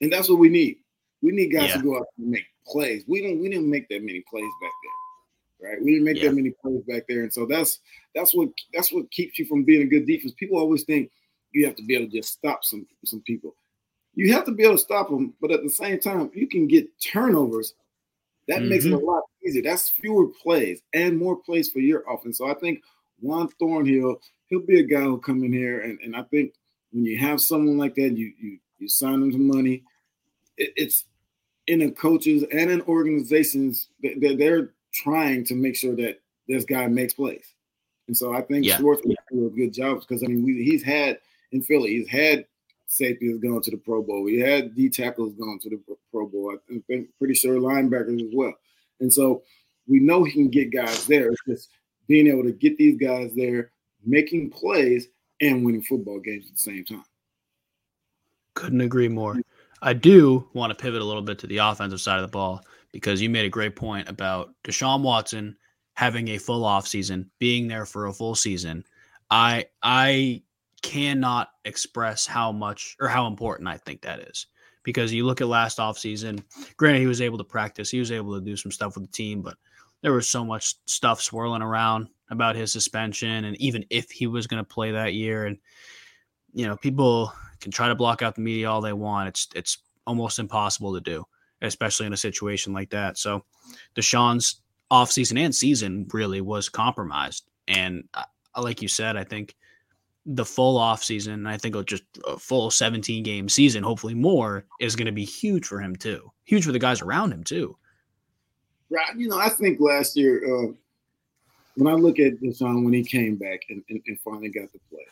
And 0.00 0.12
that's 0.12 0.28
what 0.28 0.38
we 0.38 0.48
need. 0.48 0.78
We 1.22 1.32
need 1.32 1.48
guys 1.48 1.70
yeah. 1.70 1.76
to 1.76 1.82
go 1.82 1.96
out 1.98 2.06
and 2.18 2.30
make 2.30 2.46
plays. 2.66 3.04
We 3.06 3.20
didn't 3.20 3.40
we 3.40 3.50
didn't 3.50 3.70
make 3.70 3.88
that 3.88 4.02
many 4.02 4.22
plays 4.28 4.50
back 4.60 4.72
there, 4.82 5.70
right? 5.70 5.82
We 5.82 5.92
didn't 5.92 6.04
make 6.04 6.16
yeah. 6.16 6.28
that 6.28 6.34
many 6.34 6.50
plays 6.62 6.82
back 6.88 7.04
there, 7.08 7.22
and 7.22 7.32
so 7.32 7.46
that's 7.46 7.80
that's 8.14 8.34
what 8.34 8.48
that's 8.72 8.92
what 8.92 9.10
keeps 9.10 9.38
you 9.38 9.46
from 9.46 9.64
being 9.64 9.82
a 9.82 9.86
good 9.86 10.06
defense. 10.06 10.32
People 10.36 10.58
always 10.58 10.84
think 10.84 11.10
you 11.52 11.66
have 11.66 11.76
to 11.76 11.84
be 11.84 11.94
able 11.94 12.10
to 12.10 12.18
just 12.18 12.32
stop 12.32 12.64
some 12.64 12.86
some 13.04 13.20
people. 13.22 13.54
You 14.14 14.32
have 14.32 14.44
to 14.46 14.52
be 14.52 14.64
able 14.64 14.76
to 14.76 14.82
stop 14.82 15.08
them, 15.08 15.34
but 15.40 15.50
at 15.50 15.62
the 15.62 15.70
same 15.70 15.98
time, 15.98 16.30
you 16.34 16.46
can 16.46 16.66
get 16.66 16.88
turnovers. 17.00 17.74
That 18.48 18.60
mm-hmm. 18.60 18.68
makes 18.68 18.84
it 18.84 18.92
a 18.92 18.96
mm-hmm. 18.96 19.06
lot 19.06 19.22
easier. 19.44 19.62
That's 19.62 19.90
fewer 19.90 20.28
plays 20.42 20.80
and 20.92 21.18
more 21.18 21.36
plays 21.36 21.70
for 21.70 21.80
your 21.80 22.04
offense. 22.08 22.38
So 22.38 22.48
I 22.48 22.54
think 22.54 22.82
Juan 23.20 23.48
Thornhill, 23.58 24.20
he'll 24.46 24.60
be 24.60 24.80
a 24.80 24.84
guy 24.84 25.00
who'll 25.00 25.18
come 25.18 25.42
in 25.42 25.52
here, 25.52 25.80
and, 25.80 25.98
and 26.00 26.14
I 26.14 26.22
think 26.24 26.54
when 26.92 27.04
you 27.04 27.18
have 27.18 27.40
someone 27.40 27.78
like 27.78 27.94
that, 27.96 28.16
you 28.16 28.32
you 28.38 28.58
you 28.78 28.88
sign 28.88 29.20
them 29.20 29.32
to 29.32 29.38
money. 29.38 29.82
It, 30.56 30.72
it's 30.76 31.04
in 31.66 31.80
the 31.80 31.90
coaches 31.90 32.44
and 32.52 32.70
in 32.70 32.82
organizations 32.82 33.88
that 34.02 34.36
they're 34.38 34.70
trying 34.92 35.44
to 35.46 35.54
make 35.54 35.76
sure 35.76 35.96
that 35.96 36.20
this 36.46 36.64
guy 36.64 36.86
makes 36.86 37.14
plays. 37.14 37.54
And 38.06 38.16
so 38.16 38.34
I 38.34 38.42
think 38.42 38.66
yeah. 38.66 38.76
Schwartz 38.76 39.02
will 39.04 39.16
do 39.30 39.46
a 39.46 39.50
good 39.50 39.72
job 39.72 40.00
because 40.00 40.22
I 40.22 40.26
mean 40.26 40.44
we, 40.44 40.62
he's 40.62 40.82
had 40.82 41.18
in 41.52 41.62
Philly, 41.62 41.96
he's 41.96 42.08
had 42.08 42.44
safeties 42.94 43.38
going 43.38 43.60
to 43.62 43.70
the 43.70 43.76
Pro 43.76 44.02
Bowl. 44.02 44.26
He 44.26 44.38
had 44.38 44.74
D 44.74 44.88
tackles 44.88 45.34
going 45.34 45.58
to 45.60 45.70
the 45.70 45.80
Pro 46.12 46.26
Bowl. 46.26 46.54
I 46.54 46.78
think 46.88 47.08
pretty 47.18 47.34
sure 47.34 47.56
linebackers 47.56 48.20
as 48.20 48.32
well. 48.32 48.54
And 49.00 49.12
so 49.12 49.42
we 49.88 49.98
know 49.98 50.24
he 50.24 50.32
can 50.32 50.48
get 50.48 50.72
guys 50.72 51.06
there. 51.06 51.30
It's 51.30 51.40
just 51.46 51.68
being 52.06 52.28
able 52.28 52.44
to 52.44 52.52
get 52.52 52.78
these 52.78 52.96
guys 52.96 53.32
there, 53.34 53.72
making 54.04 54.50
plays, 54.50 55.08
and 55.40 55.64
winning 55.64 55.82
football 55.82 56.20
games 56.20 56.46
at 56.46 56.52
the 56.52 56.58
same 56.58 56.84
time. 56.84 57.04
Couldn't 58.54 58.80
agree 58.80 59.08
more. 59.08 59.40
I 59.82 59.92
do 59.92 60.48
want 60.54 60.70
to 60.70 60.80
pivot 60.80 61.02
a 61.02 61.04
little 61.04 61.22
bit 61.22 61.38
to 61.40 61.46
the 61.46 61.58
offensive 61.58 62.00
side 62.00 62.16
of 62.16 62.22
the 62.22 62.28
ball 62.28 62.64
because 62.92 63.20
you 63.20 63.28
made 63.28 63.44
a 63.44 63.50
great 63.50 63.74
point 63.74 64.08
about 64.08 64.54
Deshaun 64.62 65.02
Watson 65.02 65.56
having 65.96 66.28
a 66.28 66.38
full 66.38 66.64
off 66.64 66.86
season, 66.86 67.30
being 67.40 67.66
there 67.66 67.84
for 67.84 68.06
a 68.06 68.12
full 68.12 68.36
season. 68.36 68.84
I 69.30 69.66
I 69.82 70.42
cannot 70.84 71.48
express 71.64 72.26
how 72.26 72.52
much 72.52 72.94
or 73.00 73.08
how 73.08 73.26
important 73.26 73.68
I 73.68 73.78
think 73.78 74.02
that 74.02 74.20
is. 74.20 74.46
Because 74.82 75.14
you 75.14 75.24
look 75.24 75.40
at 75.40 75.48
last 75.48 75.78
offseason, 75.78 76.44
granted 76.76 77.00
he 77.00 77.06
was 77.06 77.22
able 77.22 77.38
to 77.38 77.44
practice, 77.44 77.90
he 77.90 77.98
was 77.98 78.12
able 78.12 78.34
to 78.34 78.44
do 78.44 78.54
some 78.54 78.70
stuff 78.70 78.94
with 78.94 79.06
the 79.06 79.12
team, 79.12 79.40
but 79.40 79.56
there 80.02 80.12
was 80.12 80.28
so 80.28 80.44
much 80.44 80.74
stuff 80.84 81.22
swirling 81.22 81.62
around 81.62 82.08
about 82.28 82.54
his 82.54 82.70
suspension 82.70 83.46
and 83.46 83.56
even 83.56 83.86
if 83.88 84.10
he 84.10 84.26
was 84.26 84.46
going 84.46 84.62
to 84.62 84.74
play 84.74 84.90
that 84.90 85.14
year 85.14 85.46
and 85.46 85.58
you 86.52 86.66
know, 86.66 86.76
people 86.76 87.32
can 87.60 87.72
try 87.72 87.88
to 87.88 87.94
block 87.94 88.22
out 88.22 88.34
the 88.34 88.40
media 88.40 88.70
all 88.70 88.80
they 88.80 88.92
want. 88.92 89.28
It's 89.28 89.48
it's 89.54 89.78
almost 90.06 90.38
impossible 90.38 90.94
to 90.94 91.00
do, 91.00 91.24
especially 91.62 92.06
in 92.06 92.12
a 92.12 92.16
situation 92.16 92.72
like 92.72 92.90
that. 92.90 93.18
So 93.18 93.44
Deshaun's 93.96 94.60
offseason 94.90 95.38
and 95.38 95.54
season 95.54 96.06
really 96.12 96.40
was 96.40 96.68
compromised. 96.68 97.50
And 97.66 98.04
uh, 98.14 98.24
like 98.56 98.82
you 98.82 98.88
said, 98.88 99.16
I 99.16 99.24
think 99.24 99.56
the 100.26 100.44
full 100.44 100.78
off 100.78 101.02
season, 101.02 101.46
I 101.46 101.58
think 101.58 101.74
just 101.86 102.04
a 102.26 102.38
full 102.38 102.70
17 102.70 103.22
game 103.22 103.48
season, 103.48 103.82
hopefully 103.82 104.14
more, 104.14 104.64
is 104.80 104.96
going 104.96 105.06
to 105.06 105.12
be 105.12 105.24
huge 105.24 105.66
for 105.66 105.80
him 105.80 105.94
too. 105.96 106.30
Huge 106.44 106.64
for 106.64 106.72
the 106.72 106.78
guys 106.78 107.02
around 107.02 107.32
him 107.32 107.44
too. 107.44 107.76
Right. 108.90 109.16
You 109.16 109.28
know, 109.28 109.38
I 109.38 109.48
think 109.48 109.80
last 109.80 110.16
year, 110.16 110.42
uh, 110.44 110.72
when 111.76 111.92
I 111.92 111.96
look 111.96 112.18
at 112.18 112.40
Deshaun 112.40 112.84
when 112.84 112.94
he 112.94 113.02
came 113.02 113.36
back 113.36 113.60
and, 113.68 113.82
and, 113.90 114.00
and 114.06 114.20
finally 114.20 114.48
got 114.48 114.72
to 114.72 114.80
play, 114.90 115.06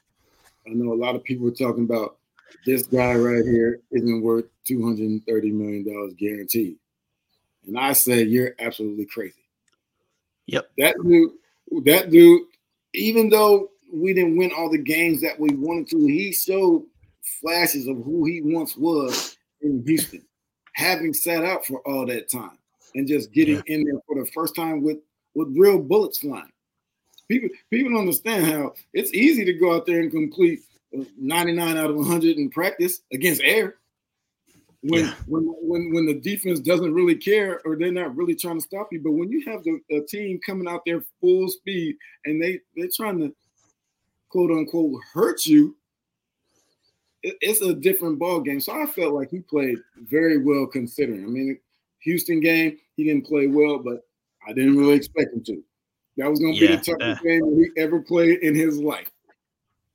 I 0.67 0.71
know 0.71 0.93
a 0.93 0.95
lot 0.95 1.17
of 1.17 1.25
people 1.25 1.45
were 1.45 1.51
talking 1.51 1.85
about 1.85 2.17
this 2.65 2.87
guy 2.87 3.15
right 3.15 3.45
here 3.45 3.81
isn't 3.91 4.23
worth 4.23 4.45
$230 4.71 5.27
million 5.53 6.15
guaranteed. 6.19 6.77
And 7.67 7.79
I 7.79 7.93
said, 7.93 8.29
you're 8.29 8.55
absolutely 8.59 9.07
crazy. 9.07 9.35
Yep. 10.47 10.71
That 10.79 10.97
dude, 11.03 11.85
that 11.85 12.11
dude, 12.11 12.43
even 12.95 13.29
though 13.29 13.72
we 13.93 14.15
didn't 14.15 14.37
win 14.37 14.51
all 14.57 14.71
the 14.71 14.79
games 14.79 15.21
that 15.21 15.39
we 15.39 15.51
wanted 15.55 15.89
to, 15.89 16.07
he 16.07 16.33
showed 16.33 16.85
flashes 17.41 17.87
of 17.87 17.97
who 17.97 18.25
he 18.25 18.41
once 18.43 18.77
was 18.77 19.37
in 19.61 19.83
Houston, 19.87 20.25
having 20.75 21.13
sat 21.13 21.45
out 21.45 21.65
for 21.67 21.81
all 21.87 22.07
that 22.07 22.31
time 22.31 22.59
and 22.95 23.07
just 23.07 23.33
getting 23.33 23.57
yeah. 23.57 23.75
in 23.75 23.85
there 23.85 24.01
for 24.07 24.23
the 24.23 24.31
first 24.33 24.55
time 24.57 24.83
with 24.83 24.99
with 25.35 25.49
real 25.57 25.79
bullets 25.79 26.19
flying. 26.19 26.51
People 27.29 27.51
people 27.71 27.99
understand 27.99 28.47
how 28.47 28.75
it's 28.93 29.13
easy 29.13 29.45
to 29.45 29.53
go 29.53 29.75
out 29.75 29.87
there 29.87 30.01
and 30.01 30.11
complete 30.11 30.61
99 31.19 31.77
out 31.77 31.91
of 31.91 31.97
100 31.97 32.37
in 32.37 32.51
practice 32.51 33.03
against 33.13 33.43
air. 33.43 33.77
When, 34.85 35.05
yeah. 35.05 35.15
when 35.27 35.45
when 35.61 35.95
when 35.95 36.07
the 36.07 36.15
defense 36.21 36.59
doesn't 36.59 36.93
really 36.93 37.15
care 37.15 37.61
or 37.65 37.77
they're 37.77 37.93
not 37.93 38.17
really 38.17 38.35
trying 38.35 38.59
to 38.59 38.67
stop 38.67 38.89
you, 38.91 39.01
but 39.01 39.13
when 39.13 39.31
you 39.31 39.45
have 39.47 39.63
the, 39.63 39.81
the 39.89 40.05
team 40.09 40.41
coming 40.45 40.67
out 40.67 40.83
there 40.85 41.05
full 41.21 41.49
speed 41.49 41.97
and 42.25 42.43
they 42.43 42.59
they're 42.75 42.89
trying 42.93 43.21
to 43.21 43.33
quote 44.33 44.51
unquote 44.51 45.01
hurt 45.15 45.47
you, 45.47 45.77
it, 47.23 47.37
it's 47.41 47.61
a 47.61 47.73
different 47.75 48.19
ball 48.19 48.41
game. 48.41 48.61
So 48.61 48.73
I 48.73 48.87
felt 48.87 49.15
like 49.15 49.31
he 49.31 49.41
played 49.41 49.79
very 49.97 50.39
well 50.39 50.67
considering. 50.67 51.25
I 51.25 51.29
mean, 51.29 51.59
Houston 52.01 52.41
game 52.41 52.79
he 52.97 53.05
didn't 53.05 53.27
play 53.27 53.47
well, 53.47 53.79
but 53.79 54.01
I 54.49 54.53
didn't 54.53 54.77
really 54.77 54.95
expect 54.95 55.33
him 55.33 55.45
to. 55.45 55.63
That 56.17 56.29
was 56.29 56.41
going 56.41 56.55
to 56.55 56.61
yeah, 56.61 56.71
be 56.73 56.77
the 56.77 56.83
toughest 56.83 57.21
uh, 57.21 57.23
game 57.23 57.57
he 57.57 57.81
ever 57.81 58.01
played 58.01 58.41
in 58.41 58.55
his 58.55 58.79
life 58.79 59.09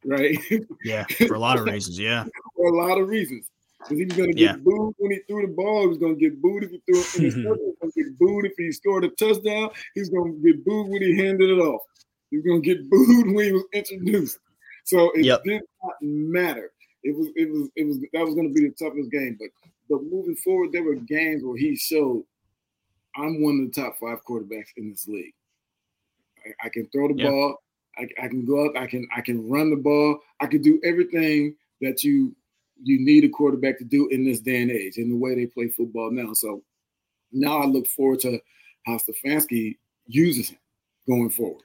right? 0.07 0.37
Yeah, 0.83 1.05
for 1.27 1.35
a 1.35 1.39
lot 1.39 1.59
of 1.59 1.65
reasons. 1.65 1.99
Yeah, 1.99 2.25
for 2.55 2.67
a 2.67 2.75
lot 2.75 2.99
of 2.99 3.07
reasons. 3.07 3.49
Because 3.79 3.99
he 3.99 4.05
was 4.05 4.15
going 4.15 4.29
to 4.29 4.35
get 4.35 4.43
yeah. 4.43 4.55
booed 4.55 4.95
when 4.97 5.11
he 5.11 5.19
threw 5.27 5.45
the 5.45 5.53
ball. 5.53 5.81
He 5.81 5.87
was 5.87 5.97
going 5.99 6.17
to 6.17 6.19
get 6.19 6.41
booed 6.41 6.63
if 6.63 6.71
he 6.71 6.81
threw 6.87 6.99
it 6.99 7.15
in 7.15 7.23
his 7.25 7.35
He 7.35 7.43
was 7.43 7.75
going 7.79 7.91
to 7.91 8.03
get 8.03 8.19
booed 8.19 8.45
if 8.45 8.53
he 8.57 8.71
scored 8.71 9.03
a 9.05 9.09
touchdown. 9.09 9.69
He's 9.93 10.09
going 10.09 10.33
to 10.33 10.39
get 10.39 10.65
booed 10.65 10.89
when 10.89 11.03
he 11.03 11.15
handed 11.15 11.49
it 11.49 11.59
off. 11.59 11.81
Going 12.31 12.61
to 12.61 12.75
get 12.75 12.89
booed 12.89 13.33
when 13.33 13.45
he 13.45 13.51
was 13.51 13.63
introduced. 13.73 14.39
So 14.85 15.11
it 15.11 15.25
yep. 15.25 15.43
did 15.43 15.61
not 15.83 15.95
matter. 16.01 16.71
It 17.03 17.15
was 17.15 17.29
it 17.35 17.49
was 17.49 17.69
it 17.75 17.85
was 17.85 17.99
that 18.13 18.25
was 18.25 18.35
going 18.35 18.47
to 18.47 18.53
be 18.53 18.67
the 18.67 18.75
toughest 18.75 19.11
game. 19.11 19.37
But 19.39 19.49
but 19.89 20.03
moving 20.03 20.35
forward, 20.35 20.71
there 20.71 20.83
were 20.83 20.95
games 20.95 21.43
where 21.43 21.57
he 21.57 21.75
showed 21.75 22.23
I'm 23.15 23.41
one 23.41 23.59
of 23.59 23.73
the 23.73 23.81
top 23.81 23.97
five 23.99 24.23
quarterbacks 24.25 24.71
in 24.77 24.91
this 24.91 25.07
league. 25.07 25.33
I, 26.45 26.67
I 26.67 26.69
can 26.69 26.87
throw 26.87 27.07
the 27.07 27.15
yep. 27.15 27.29
ball. 27.29 27.57
I, 27.97 28.07
I 28.21 28.27
can 28.27 28.45
go 28.45 28.67
up. 28.67 28.77
I 28.77 28.87
can 28.87 29.07
I 29.15 29.21
can 29.21 29.49
run 29.49 29.69
the 29.69 29.77
ball. 29.77 30.19
I 30.39 30.47
can 30.47 30.61
do 30.61 30.79
everything 30.83 31.55
that 31.81 32.03
you 32.03 32.35
you 32.83 32.99
need 32.99 33.23
a 33.23 33.29
quarterback 33.29 33.77
to 33.79 33.83
do 33.83 34.07
in 34.09 34.23
this 34.23 34.39
day 34.39 34.61
and 34.61 34.71
age, 34.71 34.97
in 34.97 35.09
the 35.09 35.15
way 35.15 35.33
they 35.33 35.47
play 35.47 35.69
football 35.69 36.11
now. 36.11 36.33
So 36.33 36.61
now 37.31 37.61
I 37.61 37.65
look 37.65 37.87
forward 37.87 38.19
to 38.21 38.39
how 38.85 38.97
Stefanski 38.97 39.77
uses 40.05 40.49
him 40.51 40.59
going 41.07 41.29
forward, 41.29 41.63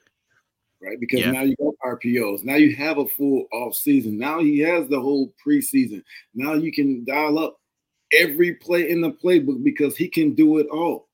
right? 0.83 0.99
Because 0.99 1.21
yeah. 1.21 1.31
now 1.31 1.41
you 1.41 1.55
got 1.55 1.73
RPOs. 1.85 2.43
Now 2.43 2.55
you 2.55 2.75
have 2.75 2.97
a 2.97 3.07
full 3.07 3.45
off 3.51 3.75
season. 3.75 4.17
Now 4.17 4.39
he 4.39 4.59
has 4.59 4.87
the 4.87 4.99
whole 4.99 5.33
preseason. 5.45 6.03
Now 6.33 6.53
you 6.53 6.71
can 6.71 7.05
dial 7.05 7.39
up 7.39 7.57
every 8.11 8.55
play 8.55 8.89
in 8.89 9.01
the 9.01 9.11
playbook 9.11 9.63
because 9.63 9.95
he 9.95 10.07
can 10.07 10.33
do 10.33 10.59
it 10.59 10.67
all. 10.67 11.07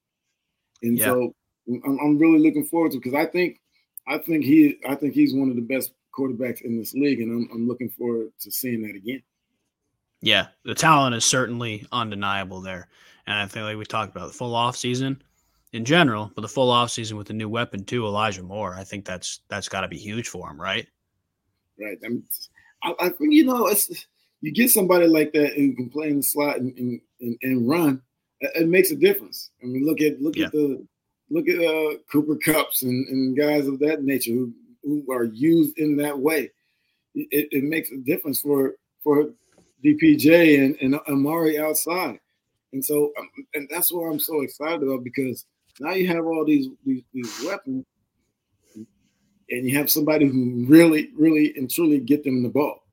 And 0.82 0.98
yeah. 0.98 1.06
so 1.06 1.34
I'm, 1.68 2.00
I'm 2.00 2.18
really 2.18 2.40
looking 2.40 2.66
forward 2.66 2.92
to 2.92 2.98
because 2.98 3.14
I 3.14 3.26
think 3.26 3.60
I 4.08 4.18
think 4.18 4.44
he 4.44 4.80
I 4.88 4.96
think 4.96 5.14
he's 5.14 5.34
one 5.34 5.50
of 5.50 5.56
the 5.56 5.62
best 5.62 5.92
quarterbacks 6.18 6.62
in 6.62 6.78
this 6.78 6.94
league, 6.94 7.22
and 7.22 7.32
I'm, 7.32 7.50
I'm 7.54 7.68
looking 7.68 7.90
forward 7.90 8.30
to 8.42 8.52
seeing 8.52 8.82
that 8.84 8.96
again. 8.96 9.22
Yeah, 10.22 10.48
the 10.66 10.76
talent 10.76 11.16
is 11.16 11.26
certainly 11.26 11.86
undeniable 11.92 12.62
there. 12.62 12.88
And 13.26 13.38
I 13.38 13.46
think 13.46 13.64
like 13.64 13.78
we 13.78 13.86
talked 13.86 14.14
about 14.16 14.28
the 14.28 14.34
full 14.34 14.56
off 14.56 14.76
season 14.76 15.22
in 15.74 15.86
general, 15.86 16.32
but 16.36 16.42
the 16.42 16.48
full 16.48 16.72
off 16.72 16.92
season 16.92 17.18
with 17.18 17.28
the 17.28 17.34
new 17.34 17.50
weapon 17.50 17.84
too, 17.84 18.06
Elijah 18.06 18.44
Moore, 18.44 18.76
I 18.76 18.84
think 18.84 19.06
that's 19.06 19.42
that's 19.50 19.70
gotta 19.70 19.88
be 19.88 19.98
huge 19.98 20.28
for 20.28 20.50
him, 20.50 20.60
right? 20.60 20.88
Right. 21.80 21.98
I, 22.04 22.10
mean, 22.10 22.24
I, 22.84 22.94
I 23.00 23.10
think 23.10 23.34
you 23.34 23.46
know 23.46 23.68
it's 23.68 24.06
you 24.42 24.52
get 24.52 24.70
somebody 24.72 25.08
like 25.08 25.32
that 25.34 25.54
who 25.54 25.76
can 25.76 25.90
play 25.90 26.10
in 26.10 26.18
the 26.18 26.24
slot 26.24 26.58
and, 26.58 26.76
and, 26.78 27.02
and, 27.22 27.38
and 27.42 27.70
run, 27.70 28.02
it, 28.40 28.52
it, 28.56 28.68
makes 28.68 28.92
a 28.92 28.96
difference. 28.96 29.52
I 29.62 29.66
mean, 29.66 29.86
look 29.86 30.02
at 30.02 30.22
look 30.22 30.36
yeah. 30.36 30.46
at 30.46 30.52
the 30.52 30.86
look 31.30 31.48
at 31.48 31.60
uh, 31.60 31.98
Cooper 32.12 32.36
Kupps 32.36 32.84
and, 32.84 33.08
and 33.10 33.38
guys 33.38 33.68
of 33.68 33.80
that 33.80 34.04
nature 34.04 34.32
who, 34.32 34.54
who 34.84 35.06
are 35.12 35.26
used 35.26 35.78
in 35.78 35.98
that 35.98 36.18
way. 36.18 36.52
It, 37.16 37.50
it 37.52 37.64
makes 37.64 37.92
a 37.92 37.98
difference 37.98 38.40
for 38.40 38.76
for 39.04 39.30
DPJ 39.84 40.64
and, 40.64 40.78
and 40.82 41.00
Amari 41.08 41.60
outside. 41.60 42.20
And 42.72 42.84
so, 42.84 43.12
um, 43.18 43.30
and 43.54 43.68
that's 43.72 43.92
what 43.92 44.06
I'm 44.06 44.20
so 44.20 44.42
excited 44.42 44.84
about 44.84 45.04
because 45.04 45.46
now 45.80 45.94
you 45.94 46.08
have 46.08 46.26
all 46.26 46.46
these, 46.46 46.68
these, 46.86 47.04
these 47.14 47.44
weapons, 47.46 47.86
and 49.52 49.68
you 49.68 49.78
have 49.78 49.90
somebody 49.90 50.28
who 50.28 50.66
really, 50.68 51.10
really 51.18 51.54
and 51.58 51.70
truly 51.70 52.00
get 52.00 52.24
them 52.24 52.44
the 52.44 52.50
ball. 52.50 52.84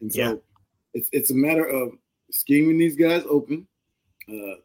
And 0.00 0.12
so 0.12 0.20
yeah. 0.20 0.34
it's 0.94 1.08
it's 1.12 1.30
a 1.30 1.34
matter 1.34 1.64
of 1.64 1.92
scheming 2.30 2.78
these 2.78 2.96
guys 2.96 3.24
open, 3.28 3.66
uh, 4.28 4.56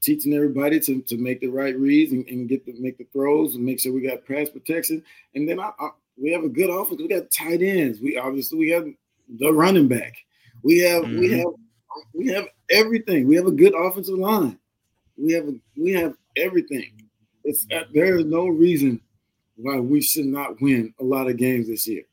teaching 0.00 0.34
everybody 0.34 0.80
to, 0.80 1.00
to 1.02 1.16
make 1.16 1.40
the 1.40 1.48
right 1.48 1.76
reads 1.78 2.12
and, 2.12 2.26
and, 2.28 2.48
get 2.48 2.64
the 2.64 2.74
make 2.78 2.98
the 2.98 3.06
throws 3.12 3.54
and 3.54 3.64
make 3.64 3.80
sure 3.80 3.92
we 3.92 4.00
got 4.00 4.26
pass 4.26 4.48
protection. 4.48 5.02
And 5.34 5.48
then 5.48 5.60
I, 5.60 5.70
I, 5.78 5.90
we 6.16 6.32
have 6.32 6.44
a 6.44 6.48
good 6.48 6.70
offense. 6.70 7.00
We 7.00 7.08
got 7.08 7.30
tight 7.30 7.62
ends. 7.62 8.00
We 8.00 8.16
obviously 8.16 8.58
we 8.58 8.70
have 8.70 8.86
the 9.28 9.52
running 9.52 9.88
back. 9.88 10.16
We 10.62 10.78
have 10.80 11.04
mm-hmm. 11.04 11.20
we 11.20 11.38
have 11.38 11.46
we 12.14 12.26
have 12.28 12.48
everything. 12.70 13.26
We 13.26 13.36
have 13.36 13.46
a 13.46 13.52
good 13.52 13.74
offensive 13.74 14.18
line. 14.18 14.58
We 15.16 15.32
have 15.32 15.48
a, 15.48 15.54
we 15.76 15.92
have 15.92 16.14
everything. 16.38 16.92
It's 17.44 17.66
there 17.92 18.18
is 18.18 18.24
no 18.24 18.48
reason 18.48 19.00
why 19.56 19.78
we 19.78 20.00
should 20.00 20.26
not 20.26 20.60
win 20.60 20.94
a 21.00 21.04
lot 21.04 21.28
of 21.28 21.36
games 21.36 21.68
this 21.68 21.86
year. 21.86 22.04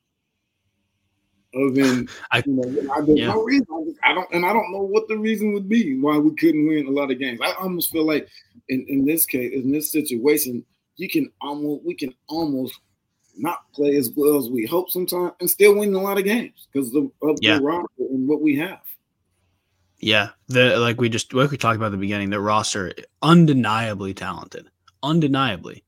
Other 1.55 1.71
than 1.71 2.09
I, 2.31 2.43
you 2.45 2.53
know, 2.53 2.93
I, 2.93 3.01
yeah. 3.07 3.27
no 3.27 3.43
reason. 3.43 3.67
I, 3.73 3.83
just, 3.85 3.99
I, 4.03 4.13
don't, 4.13 4.27
and 4.33 4.45
I 4.45 4.53
don't 4.53 4.71
know 4.71 4.81
what 4.81 5.07
the 5.07 5.17
reason 5.17 5.53
would 5.53 5.69
be 5.69 5.99
why 5.99 6.17
we 6.17 6.35
couldn't 6.35 6.67
win 6.67 6.87
a 6.87 6.91
lot 6.91 7.11
of 7.11 7.19
games. 7.19 7.39
I 7.41 7.53
almost 7.53 7.91
feel 7.91 8.05
like 8.05 8.27
in, 8.69 8.85
in 8.87 9.05
this 9.05 9.25
case, 9.25 9.53
in 9.53 9.71
this 9.71 9.91
situation, 9.91 10.65
you 10.97 11.09
can 11.09 11.31
almost 11.41 11.83
we 11.85 11.95
can 11.95 12.13
almost 12.27 12.79
not 13.37 13.71
play 13.73 13.95
as 13.97 14.11
well 14.15 14.37
as 14.37 14.49
we 14.49 14.65
hope 14.65 14.89
sometimes 14.89 15.33
and 15.39 15.49
still 15.49 15.77
win 15.77 15.93
a 15.93 16.01
lot 16.01 16.17
of 16.17 16.23
games 16.23 16.67
because 16.71 16.93
of, 16.95 17.11
of 17.21 17.37
yeah. 17.41 17.57
the 17.57 17.63
roster 17.63 17.87
and 17.99 18.27
what 18.27 18.41
we 18.41 18.55
have. 18.55 18.79
Yeah, 19.99 20.29
the 20.47 20.77
like 20.77 20.99
we 20.99 21.09
just 21.09 21.33
like 21.33 21.51
we 21.51 21.57
talked 21.57 21.77
about 21.77 21.87
at 21.87 21.91
the 21.91 21.97
beginning, 21.97 22.29
the 22.29 22.39
roster 22.39 22.93
undeniably 23.21 24.13
talented, 24.13 24.69
undeniably, 25.01 25.83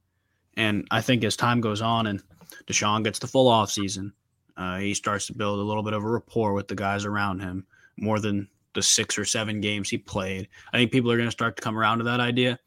and 0.55 0.87
I 0.91 1.01
think 1.01 1.23
as 1.23 1.35
time 1.35 1.61
goes 1.61 1.81
on 1.81 2.07
and 2.07 2.23
Deshaun 2.65 3.03
gets 3.03 3.19
the 3.19 3.27
full 3.27 3.47
off 3.47 3.69
season, 3.69 4.13
uh, 4.55 4.77
he 4.77 4.93
starts 4.93 5.27
to 5.27 5.33
build 5.33 5.59
a 5.59 5.63
little 5.63 5.83
bit 5.83 5.93
of 5.93 6.03
a 6.03 6.09
rapport 6.09 6.53
with 6.53 6.67
the 6.67 6.75
guys 6.75 7.05
around 7.05 7.41
him 7.41 7.65
more 7.97 8.19
than 8.19 8.47
the 8.73 8.81
six 8.81 9.17
or 9.17 9.25
seven 9.25 9.59
games 9.59 9.89
he 9.89 9.97
played. 9.97 10.47
I 10.71 10.77
think 10.77 10.91
people 10.91 11.11
are 11.11 11.17
going 11.17 11.27
to 11.27 11.31
start 11.31 11.55
to 11.57 11.61
come 11.61 11.77
around 11.77 11.97
to 11.97 12.03
that 12.05 12.19
idea. 12.19 12.59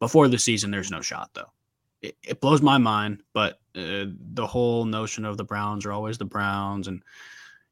Before 0.00 0.28
the 0.28 0.38
season, 0.38 0.70
there's 0.70 0.90
no 0.90 1.02
shot 1.02 1.30
though. 1.34 1.52
It, 2.02 2.16
it 2.26 2.40
blows 2.40 2.62
my 2.62 2.78
mind, 2.78 3.22
but 3.32 3.60
uh, 3.76 4.06
the 4.32 4.46
whole 4.46 4.86
notion 4.86 5.24
of 5.24 5.36
the 5.36 5.44
Browns 5.44 5.84
are 5.84 5.92
always 5.92 6.18
the 6.18 6.24
Browns, 6.24 6.88
and 6.88 7.02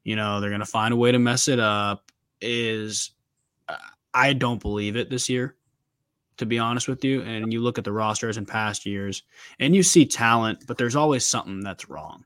you 0.03 0.15
know 0.15 0.39
they're 0.39 0.51
going 0.51 0.59
to 0.61 0.65
find 0.65 0.93
a 0.93 0.97
way 0.97 1.11
to 1.11 1.19
mess 1.19 1.47
it 1.47 1.59
up 1.59 2.11
is 2.41 3.11
uh, 3.67 3.75
I 4.13 4.33
don't 4.33 4.61
believe 4.61 4.95
it 4.95 5.09
this 5.09 5.29
year, 5.29 5.55
to 6.37 6.45
be 6.45 6.59
honest 6.59 6.87
with 6.87 7.03
you. 7.03 7.21
And 7.21 7.51
you 7.51 7.61
look 7.61 7.77
at 7.77 7.83
the 7.83 7.91
rosters 7.91 8.37
in 8.37 8.45
past 8.45 8.85
years, 8.85 9.23
and 9.59 9.75
you 9.75 9.83
see 9.83 10.05
talent, 10.05 10.65
but 10.67 10.77
there's 10.77 10.95
always 10.95 11.25
something 11.25 11.61
that's 11.61 11.89
wrong. 11.89 12.25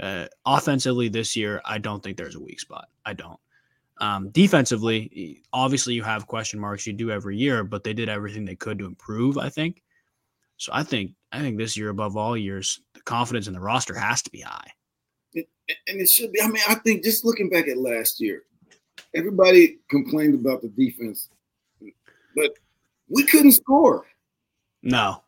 Uh, 0.00 0.26
offensively 0.44 1.08
this 1.08 1.36
year, 1.36 1.60
I 1.64 1.78
don't 1.78 2.02
think 2.02 2.16
there's 2.16 2.34
a 2.34 2.40
weak 2.40 2.60
spot. 2.60 2.88
I 3.06 3.12
don't. 3.12 3.38
Um, 3.98 4.30
defensively, 4.30 5.42
obviously 5.52 5.94
you 5.94 6.02
have 6.02 6.26
question 6.26 6.58
marks. 6.58 6.86
You 6.86 6.92
do 6.92 7.12
every 7.12 7.36
year, 7.36 7.62
but 7.62 7.84
they 7.84 7.92
did 7.92 8.08
everything 8.08 8.44
they 8.44 8.56
could 8.56 8.78
to 8.80 8.86
improve. 8.86 9.38
I 9.38 9.48
think. 9.48 9.82
So 10.56 10.72
I 10.74 10.82
think 10.82 11.12
I 11.32 11.40
think 11.40 11.58
this 11.58 11.76
year 11.76 11.90
above 11.90 12.16
all 12.16 12.36
years, 12.36 12.80
the 12.94 13.02
confidence 13.02 13.46
in 13.46 13.54
the 13.54 13.60
roster 13.60 13.94
has 13.94 14.22
to 14.22 14.30
be 14.30 14.40
high. 14.40 14.70
And 15.34 16.00
it 16.00 16.08
should 16.08 16.32
be. 16.32 16.40
I 16.40 16.48
mean, 16.48 16.62
I 16.68 16.74
think 16.76 17.04
just 17.04 17.24
looking 17.24 17.48
back 17.48 17.68
at 17.68 17.78
last 17.78 18.20
year, 18.20 18.42
everybody 19.14 19.78
complained 19.90 20.34
about 20.34 20.62
the 20.62 20.68
defense, 20.68 21.28
but 22.36 22.54
we 23.08 23.24
couldn't 23.24 23.52
score. 23.52 24.06
No, 24.82 25.22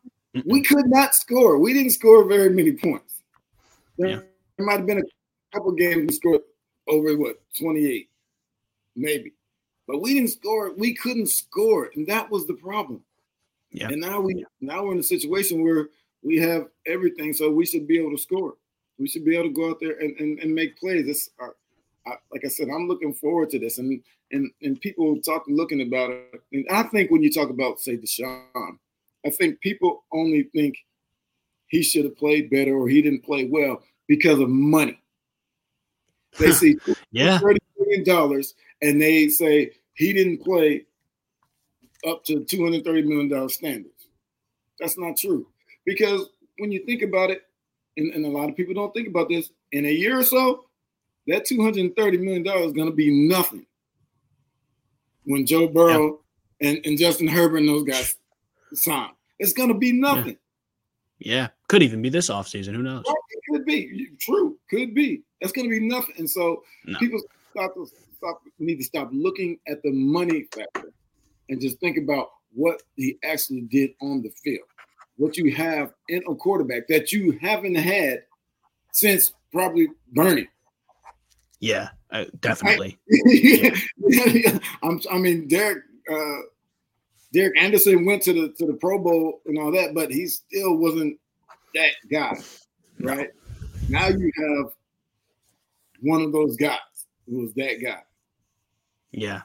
we 0.45 0.61
could 0.61 0.87
not 0.87 1.15
score. 1.15 1.57
We 1.57 1.73
didn't 1.73 1.91
score 1.91 2.25
very 2.25 2.49
many 2.49 2.73
points. 2.73 3.21
There, 3.97 4.09
yeah. 4.09 4.19
there 4.57 4.65
might 4.65 4.77
have 4.77 4.85
been 4.85 4.99
a 4.99 5.55
couple 5.55 5.71
games 5.71 6.07
we 6.07 6.13
scored 6.13 6.41
over 6.87 7.17
what 7.17 7.41
28, 7.59 8.09
maybe, 8.95 9.33
but 9.87 10.01
we 10.01 10.13
didn't 10.13 10.29
score. 10.29 10.73
We 10.73 10.93
couldn't 10.93 11.29
score, 11.29 11.91
and 11.95 12.05
that 12.07 12.29
was 12.29 12.45
the 12.45 12.53
problem. 12.53 13.01
Yeah. 13.71 13.89
And 13.89 14.01
now 14.01 14.19
we 14.21 14.45
now 14.61 14.83
we're 14.85 14.93
in 14.93 14.99
a 14.99 15.03
situation 15.03 15.63
where 15.63 15.89
we 16.23 16.37
have 16.37 16.67
everything, 16.85 17.33
so 17.33 17.51
we 17.51 17.65
should 17.65 17.87
be 17.87 17.99
able 17.99 18.11
to 18.11 18.21
score. 18.21 18.55
We 18.97 19.07
should 19.07 19.25
be 19.25 19.35
able 19.35 19.49
to 19.49 19.53
go 19.53 19.69
out 19.69 19.79
there 19.79 19.99
and, 19.99 20.17
and, 20.19 20.39
and 20.39 20.53
make 20.53 20.79
plays. 20.79 21.07
It's 21.07 21.29
our, 21.39 21.55
I, 22.07 22.15
like 22.31 22.45
I 22.45 22.47
said, 22.47 22.69
I'm 22.69 22.87
looking 22.87 23.13
forward 23.13 23.49
to 23.51 23.59
this, 23.59 23.77
and 23.77 24.01
and 24.31 24.51
and 24.61 24.79
people 24.79 25.19
talking, 25.21 25.55
looking 25.55 25.81
about 25.81 26.11
it. 26.11 26.41
And 26.53 26.65
I 26.71 26.83
think 26.83 27.11
when 27.11 27.23
you 27.23 27.31
talk 27.31 27.49
about 27.49 27.79
say 27.79 27.97
Deshaun, 27.97 28.77
I 29.25 29.29
think 29.29 29.59
people 29.59 30.05
only 30.11 30.43
think 30.55 30.77
he 31.67 31.83
should 31.83 32.05
have 32.05 32.17
played 32.17 32.49
better 32.49 32.75
or 32.75 32.87
he 32.87 33.01
didn't 33.01 33.25
play 33.25 33.45
well 33.45 33.83
because 34.07 34.39
of 34.39 34.49
money. 34.49 34.99
They 36.39 36.51
see 36.53 36.77
yeah 37.11 37.39
thirty 37.39 37.59
million 37.77 38.03
dollars, 38.03 38.55
and 38.81 39.01
they 39.01 39.27
say 39.29 39.71
he 39.93 40.13
didn't 40.13 40.43
play 40.43 40.85
up 42.07 42.23
to 42.25 42.43
two 42.45 42.63
hundred 42.63 42.85
thirty 42.85 43.01
million 43.01 43.29
dollar 43.29 43.49
standards. 43.49 44.07
That's 44.79 44.97
not 44.97 45.17
true 45.17 45.47
because 45.85 46.29
when 46.59 46.71
you 46.71 46.85
think 46.85 47.01
about 47.01 47.31
it, 47.31 47.43
and, 47.97 48.13
and 48.13 48.25
a 48.25 48.29
lot 48.29 48.49
of 48.49 48.55
people 48.55 48.73
don't 48.73 48.93
think 48.93 49.07
about 49.07 49.29
this, 49.29 49.49
in 49.71 49.85
a 49.85 49.91
year 49.91 50.19
or 50.19 50.23
so, 50.23 50.65
that 51.27 51.45
$230 51.45 52.19
million 52.19 52.45
is 52.45 52.73
going 52.73 52.89
to 52.89 52.95
be 52.95 53.11
nothing 53.27 53.65
when 55.25 55.45
Joe 55.45 55.67
Burrow 55.67 56.19
yeah. 56.59 56.69
and, 56.69 56.85
and 56.85 56.97
Justin 56.97 57.27
Herbert 57.27 57.57
and 57.57 57.69
those 57.69 57.83
guys 57.83 58.15
sign. 58.73 59.09
It's 59.39 59.53
going 59.53 59.69
to 59.69 59.75
be 59.75 59.91
nothing. 59.91 60.37
Yeah. 61.19 61.35
yeah. 61.35 61.47
Could 61.67 61.83
even 61.83 62.01
be 62.01 62.09
this 62.09 62.29
offseason. 62.29 62.73
Who 62.73 62.83
knows? 62.83 63.03
It 63.05 63.41
could 63.51 63.65
be. 63.65 64.07
True. 64.19 64.57
Could 64.69 64.95
be. 64.95 65.21
That's 65.41 65.53
going 65.53 65.69
to 65.69 65.79
be 65.79 65.85
nothing. 65.85 66.15
And 66.17 66.29
so 66.29 66.63
no. 66.85 66.97
people 66.97 67.19
stop 67.51 67.73
to, 67.75 67.87
stop, 68.15 68.41
need 68.57 68.77
to 68.77 68.83
stop 68.83 69.09
looking 69.11 69.59
at 69.67 69.83
the 69.83 69.91
money 69.91 70.47
factor 70.55 70.91
and 71.49 71.61
just 71.61 71.79
think 71.79 71.97
about 71.97 72.29
what 72.53 72.81
he 72.95 73.17
actually 73.23 73.61
did 73.61 73.91
on 74.01 74.21
the 74.21 74.31
field. 74.43 74.65
What 75.17 75.37
you 75.37 75.53
have 75.55 75.93
in 76.09 76.23
a 76.27 76.35
quarterback 76.35 76.87
that 76.87 77.11
you 77.11 77.37
haven't 77.41 77.75
had 77.75 78.23
since 78.91 79.33
probably 79.51 79.89
Bernie. 80.13 80.47
Yeah, 81.59 81.89
uh, 82.11 82.25
definitely. 82.39 82.97
I, 83.11 83.21
yeah. 83.25 84.59
i 85.11 85.17
mean, 85.17 85.47
Derek 85.47 85.83
uh, 86.11 86.37
Derek 87.33 87.57
Anderson 87.59 88.05
went 88.05 88.21
to 88.23 88.33
the 88.33 88.53
to 88.57 88.67
the 88.67 88.73
Pro 88.73 88.99
Bowl 88.99 89.41
and 89.45 89.57
all 89.57 89.71
that, 89.71 89.93
but 89.93 90.11
he 90.11 90.27
still 90.27 90.77
wasn't 90.77 91.19
that 91.73 91.91
guy, 92.11 92.37
right? 92.99 93.29
No. 93.89 93.99
Now 93.99 94.07
you 94.07 94.31
have 94.37 94.71
one 96.01 96.21
of 96.21 96.31
those 96.31 96.55
guys 96.57 96.79
who 97.27 97.39
was 97.41 97.53
that 97.55 97.81
guy. 97.83 98.01
Yeah, 99.11 99.41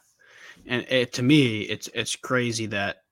and 0.67 0.87
it, 0.89 1.13
to 1.15 1.23
me, 1.23 1.63
it's 1.63 1.89
it's 1.95 2.15
crazy 2.17 2.67
that 2.67 3.03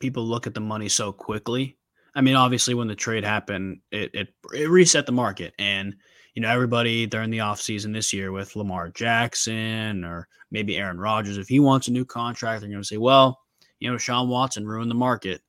people 0.00 0.24
look 0.24 0.46
at 0.46 0.54
the 0.54 0.60
money 0.60 0.88
so 0.88 1.12
quickly. 1.12 1.76
I 2.14 2.20
mean, 2.20 2.36
obviously, 2.36 2.74
when 2.74 2.88
the 2.88 2.94
trade 2.94 3.24
happened, 3.24 3.80
it 3.90 4.10
it, 4.14 4.34
it 4.52 4.68
reset 4.68 5.06
the 5.06 5.12
market, 5.12 5.54
and 5.58 5.96
you 6.34 6.42
know, 6.42 6.50
everybody 6.50 7.06
during 7.06 7.30
the 7.30 7.38
offseason 7.38 7.92
this 7.92 8.12
year 8.12 8.32
with 8.32 8.56
Lamar 8.56 8.88
Jackson 8.90 10.04
or 10.04 10.28
maybe 10.50 10.76
Aaron 10.76 10.98
Rodgers, 10.98 11.38
if 11.38 11.48
he 11.48 11.60
wants 11.60 11.88
a 11.88 11.92
new 11.92 12.04
contract, 12.04 12.60
they're 12.60 12.70
going 12.70 12.82
to 12.82 12.86
say, 12.86 12.96
well, 12.96 13.40
you 13.78 13.90
know, 13.90 13.98
Sean 13.98 14.28
Watson 14.28 14.66
ruined 14.66 14.90
the 14.90 14.96
market. 14.96 15.40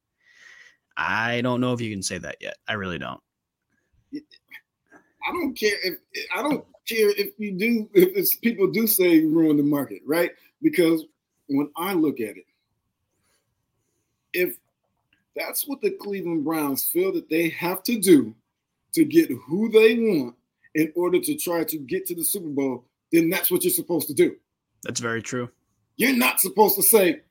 I 0.96 1.42
don't 1.42 1.60
know 1.60 1.74
if 1.74 1.82
you 1.82 1.92
can 1.92 2.04
say 2.04 2.20
that 2.20 2.38
yet. 2.40 2.58
I 2.68 2.74
really 2.74 3.00
don't. 3.00 3.20
I 4.14 5.32
don't 5.32 5.58
care 5.58 5.76
if 5.84 5.96
I 6.36 6.44
don't 6.44 6.64
care 6.88 7.10
if 7.10 7.34
you 7.38 7.52
do 7.52 7.90
if 7.94 8.30
people 8.42 8.68
do 8.72 8.86
say 8.86 9.26
ruin 9.26 9.58
the 9.58 9.64
market, 9.64 10.02
right? 10.06 10.32
Because 10.62 11.04
when 11.48 11.70
I 11.76 11.94
look 11.94 12.20
at 12.20 12.38
it, 12.38 12.46
if 14.34 14.58
that's 15.36 15.68
what 15.68 15.82
the 15.82 15.92
Cleveland 15.92 16.46
Browns 16.46 16.86
feel 16.86 17.12
that 17.14 17.30
they 17.30 17.50
have 17.50 17.84
to 17.84 18.00
do 18.00 18.34
to 18.94 19.04
get 19.04 19.30
who 19.32 19.70
they 19.70 19.96
want 19.96 20.36
in 20.76 20.92
order 20.96 21.20
to 21.20 21.36
try 21.36 21.64
to 21.64 21.78
get 21.78 22.06
to 22.06 22.16
the 22.16 22.24
Super 22.24 22.50
Bowl, 22.50 22.86
then 23.12 23.30
that's 23.30 23.50
what 23.50 23.64
you're 23.64 23.74
supposed 23.74 24.08
to 24.08 24.14
do. 24.14 24.36
That's 24.84 25.00
very 25.00 25.22
true. 25.22 25.50
You're 25.98 26.16
not 26.16 26.40
supposed 26.40 26.76
to 26.76 26.84
say, 26.84 27.22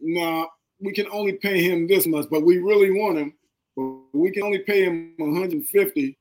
nah, 0.00 0.46
we 0.80 0.92
can 0.92 1.06
only 1.12 1.34
pay 1.34 1.62
him 1.62 1.86
this 1.86 2.06
much, 2.06 2.28
but 2.28 2.44
we 2.44 2.58
really 2.58 2.90
want 2.90 3.18
him. 3.18 3.34
But 3.76 3.84
we 4.12 4.30
can 4.32 4.42
only 4.42 4.58
pay 4.58 4.84
him 4.84 5.14
150 5.16 6.18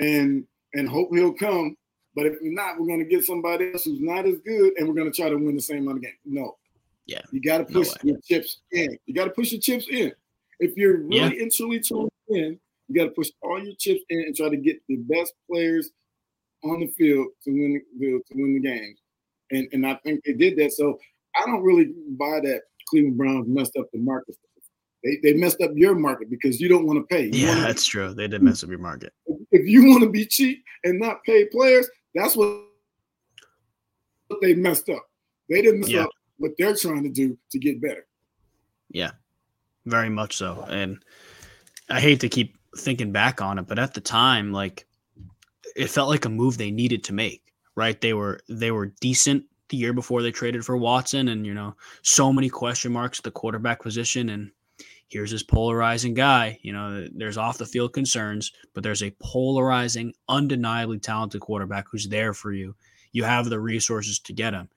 and 0.00 0.46
and 0.74 0.88
hope 0.88 1.08
he'll 1.12 1.32
come. 1.32 1.76
But 2.14 2.26
if 2.26 2.38
not, 2.42 2.78
we're 2.78 2.86
going 2.86 2.98
to 2.98 3.04
get 3.04 3.24
somebody 3.24 3.72
else 3.72 3.84
who's 3.84 4.00
not 4.00 4.26
as 4.26 4.38
good, 4.40 4.72
and 4.76 4.88
we're 4.88 4.94
going 4.94 5.10
to 5.10 5.16
try 5.16 5.28
to 5.28 5.36
win 5.36 5.54
the 5.54 5.62
same 5.62 5.82
amount 5.82 5.98
of 5.98 6.02
games. 6.02 6.16
No. 6.24 6.56
Yeah. 7.06 7.20
You 7.30 7.40
got 7.40 7.58
to 7.58 7.64
push 7.64 7.88
no 8.02 8.10
your 8.10 8.18
chips 8.20 8.58
in. 8.72 8.98
You 9.06 9.14
got 9.14 9.26
to 9.26 9.30
push 9.30 9.52
your 9.52 9.60
chips 9.60 9.86
in. 9.88 10.12
If 10.58 10.76
you're 10.76 10.98
really 10.98 11.36
yeah. 11.36 11.42
and 11.42 11.52
truly 11.52 11.80
tuned 11.80 12.10
in, 12.28 12.58
you 12.88 12.94
got 12.94 13.04
to 13.04 13.10
push 13.10 13.30
all 13.42 13.62
your 13.62 13.74
chips 13.78 14.02
in 14.08 14.20
and 14.20 14.34
try 14.34 14.48
to 14.48 14.56
get 14.56 14.80
the 14.88 14.96
best 14.96 15.32
players 15.50 15.90
on 16.64 16.80
the 16.80 16.86
field 16.88 17.28
to 17.44 17.50
win 17.50 17.80
the 17.98 18.06
to 18.06 18.34
win 18.34 18.54
the 18.54 18.68
games. 18.68 19.00
And 19.50 19.68
and 19.72 19.86
I 19.86 19.94
think 20.04 20.24
they 20.24 20.32
did 20.32 20.56
that. 20.58 20.72
So 20.72 20.98
I 21.36 21.46
don't 21.46 21.62
really 21.62 21.92
buy 22.10 22.40
that 22.40 22.62
Cleveland 22.88 23.16
Browns 23.16 23.48
messed 23.48 23.76
up 23.76 23.86
the 23.92 23.98
market. 23.98 24.36
They, 25.04 25.18
they 25.22 25.34
messed 25.34 25.60
up 25.60 25.70
your 25.74 25.94
market 25.94 26.30
because 26.30 26.60
you 26.60 26.68
don't 26.68 26.86
want 26.86 26.98
to 26.98 27.14
pay. 27.14 27.26
You 27.26 27.46
yeah, 27.46 27.60
that's 27.60 27.86
true. 27.86 28.14
They 28.14 28.26
did 28.26 28.42
mess 28.42 28.64
up 28.64 28.70
your 28.70 28.78
market. 28.78 29.12
If 29.52 29.66
you 29.66 29.86
want 29.86 30.02
to 30.02 30.10
be 30.10 30.26
cheap 30.26 30.64
and 30.84 30.98
not 30.98 31.22
pay 31.24 31.44
players, 31.46 31.88
that's 32.14 32.34
what 32.34 32.62
they 34.40 34.54
messed 34.54 34.88
up. 34.88 35.04
They 35.48 35.62
didn't 35.62 35.80
mess 35.80 35.90
yeah. 35.90 36.04
up 36.04 36.10
what 36.38 36.52
they're 36.58 36.74
trying 36.74 37.04
to 37.04 37.08
do 37.08 37.38
to 37.50 37.58
get 37.58 37.80
better. 37.80 38.06
Yeah, 38.90 39.12
very 39.84 40.08
much 40.08 40.36
so. 40.36 40.66
And 40.68 40.98
I 41.88 42.00
hate 42.00 42.20
to 42.20 42.28
keep 42.28 42.56
thinking 42.76 43.12
back 43.12 43.40
on 43.40 43.58
it, 43.58 43.66
but 43.66 43.78
at 43.78 43.94
the 43.94 44.00
time, 44.00 44.52
like 44.52 44.86
it 45.74 45.90
felt 45.90 46.08
like 46.08 46.24
a 46.24 46.30
move 46.30 46.58
they 46.58 46.70
needed 46.70 47.04
to 47.04 47.12
make. 47.12 47.42
Right? 47.74 48.00
They 48.00 48.14
were 48.14 48.40
they 48.48 48.70
were 48.70 48.86
decent 49.00 49.44
the 49.68 49.76
year 49.76 49.92
before 49.92 50.22
they 50.22 50.30
traded 50.30 50.64
for 50.64 50.76
Watson, 50.76 51.28
and 51.28 51.46
you 51.46 51.54
know 51.54 51.74
so 52.02 52.32
many 52.32 52.48
question 52.48 52.92
marks 52.92 53.18
at 53.18 53.24
the 53.24 53.30
quarterback 53.30 53.82
position, 53.82 54.30
and 54.30 54.50
here's 55.08 55.30
this 55.30 55.42
polarizing 55.42 56.14
guy. 56.14 56.58
You 56.62 56.72
know, 56.72 57.06
there's 57.14 57.36
off 57.36 57.58
the 57.58 57.66
field 57.66 57.92
concerns, 57.92 58.52
but 58.74 58.82
there's 58.82 59.02
a 59.02 59.14
polarizing, 59.20 60.14
undeniably 60.28 60.98
talented 60.98 61.40
quarterback 61.40 61.86
who's 61.90 62.08
there 62.08 62.32
for 62.32 62.52
you. 62.52 62.74
You 63.12 63.24
have 63.24 63.48
the 63.48 63.60
resources 63.60 64.18
to 64.20 64.32
get 64.32 64.54
him. 64.54 64.68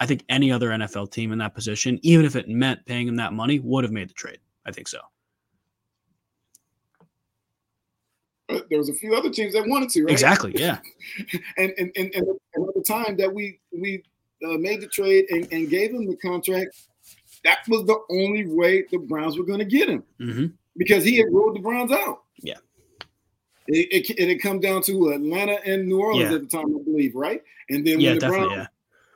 I 0.00 0.06
think 0.06 0.24
any 0.28 0.52
other 0.52 0.70
NFL 0.70 1.10
team 1.10 1.32
in 1.32 1.38
that 1.38 1.54
position, 1.54 1.98
even 2.02 2.24
if 2.24 2.36
it 2.36 2.48
meant 2.48 2.86
paying 2.86 3.08
him 3.08 3.16
that 3.16 3.32
money, 3.32 3.58
would 3.58 3.84
have 3.84 3.92
made 3.92 4.08
the 4.08 4.14
trade. 4.14 4.38
I 4.64 4.72
think 4.72 4.88
so. 4.88 5.00
There 8.70 8.78
was 8.78 8.88
a 8.88 8.94
few 8.94 9.14
other 9.14 9.30
teams 9.30 9.54
that 9.54 9.66
wanted 9.66 9.90
to, 9.90 10.04
right? 10.04 10.12
Exactly, 10.12 10.52
yeah. 10.54 10.78
and, 11.56 11.72
and, 11.78 11.90
and, 11.96 12.14
and 12.14 12.28
at 12.68 12.74
the 12.74 12.84
time 12.86 13.16
that 13.16 13.32
we 13.32 13.60
we 13.72 14.02
uh, 14.44 14.58
made 14.58 14.80
the 14.80 14.86
trade 14.86 15.26
and, 15.30 15.50
and 15.52 15.68
gave 15.68 15.92
him 15.92 16.06
the 16.06 16.16
contract, 16.16 16.76
that 17.44 17.58
was 17.68 17.84
the 17.86 17.98
only 18.10 18.46
way 18.46 18.84
the 18.90 18.98
Browns 18.98 19.38
were 19.38 19.44
going 19.44 19.58
to 19.58 19.64
get 19.64 19.88
him 19.88 20.04
mm-hmm. 20.20 20.46
because 20.76 21.04
he 21.04 21.16
had 21.16 21.26
ruled 21.26 21.56
the 21.56 21.60
Browns 21.60 21.92
out. 21.92 22.22
Yeah. 22.40 22.58
It, 23.66 24.10
it, 24.10 24.18
it 24.18 24.42
come 24.42 24.60
down 24.60 24.82
to 24.82 25.10
Atlanta 25.10 25.58
and 25.64 25.86
New 25.86 26.00
Orleans 26.00 26.30
yeah. 26.30 26.36
at 26.36 26.42
the 26.42 26.56
time, 26.56 26.74
I 26.74 26.82
believe, 26.82 27.14
right? 27.14 27.42
And 27.68 27.86
then 27.86 27.96
when 27.96 28.00
yeah, 28.00 28.14
the 28.14 28.28
Browns, 28.28 28.52
yeah. 28.52 28.66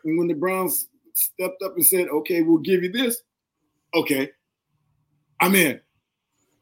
and 0.04 0.18
when 0.18 0.28
the 0.28 0.34
Browns 0.34 0.88
stepped 1.14 1.62
up 1.62 1.74
and 1.76 1.86
said, 1.86 2.08
"Okay, 2.08 2.42
we'll 2.42 2.58
give 2.58 2.82
you 2.82 2.92
this," 2.92 3.22
okay, 3.94 4.30
I'm 5.40 5.54
in. 5.54 5.80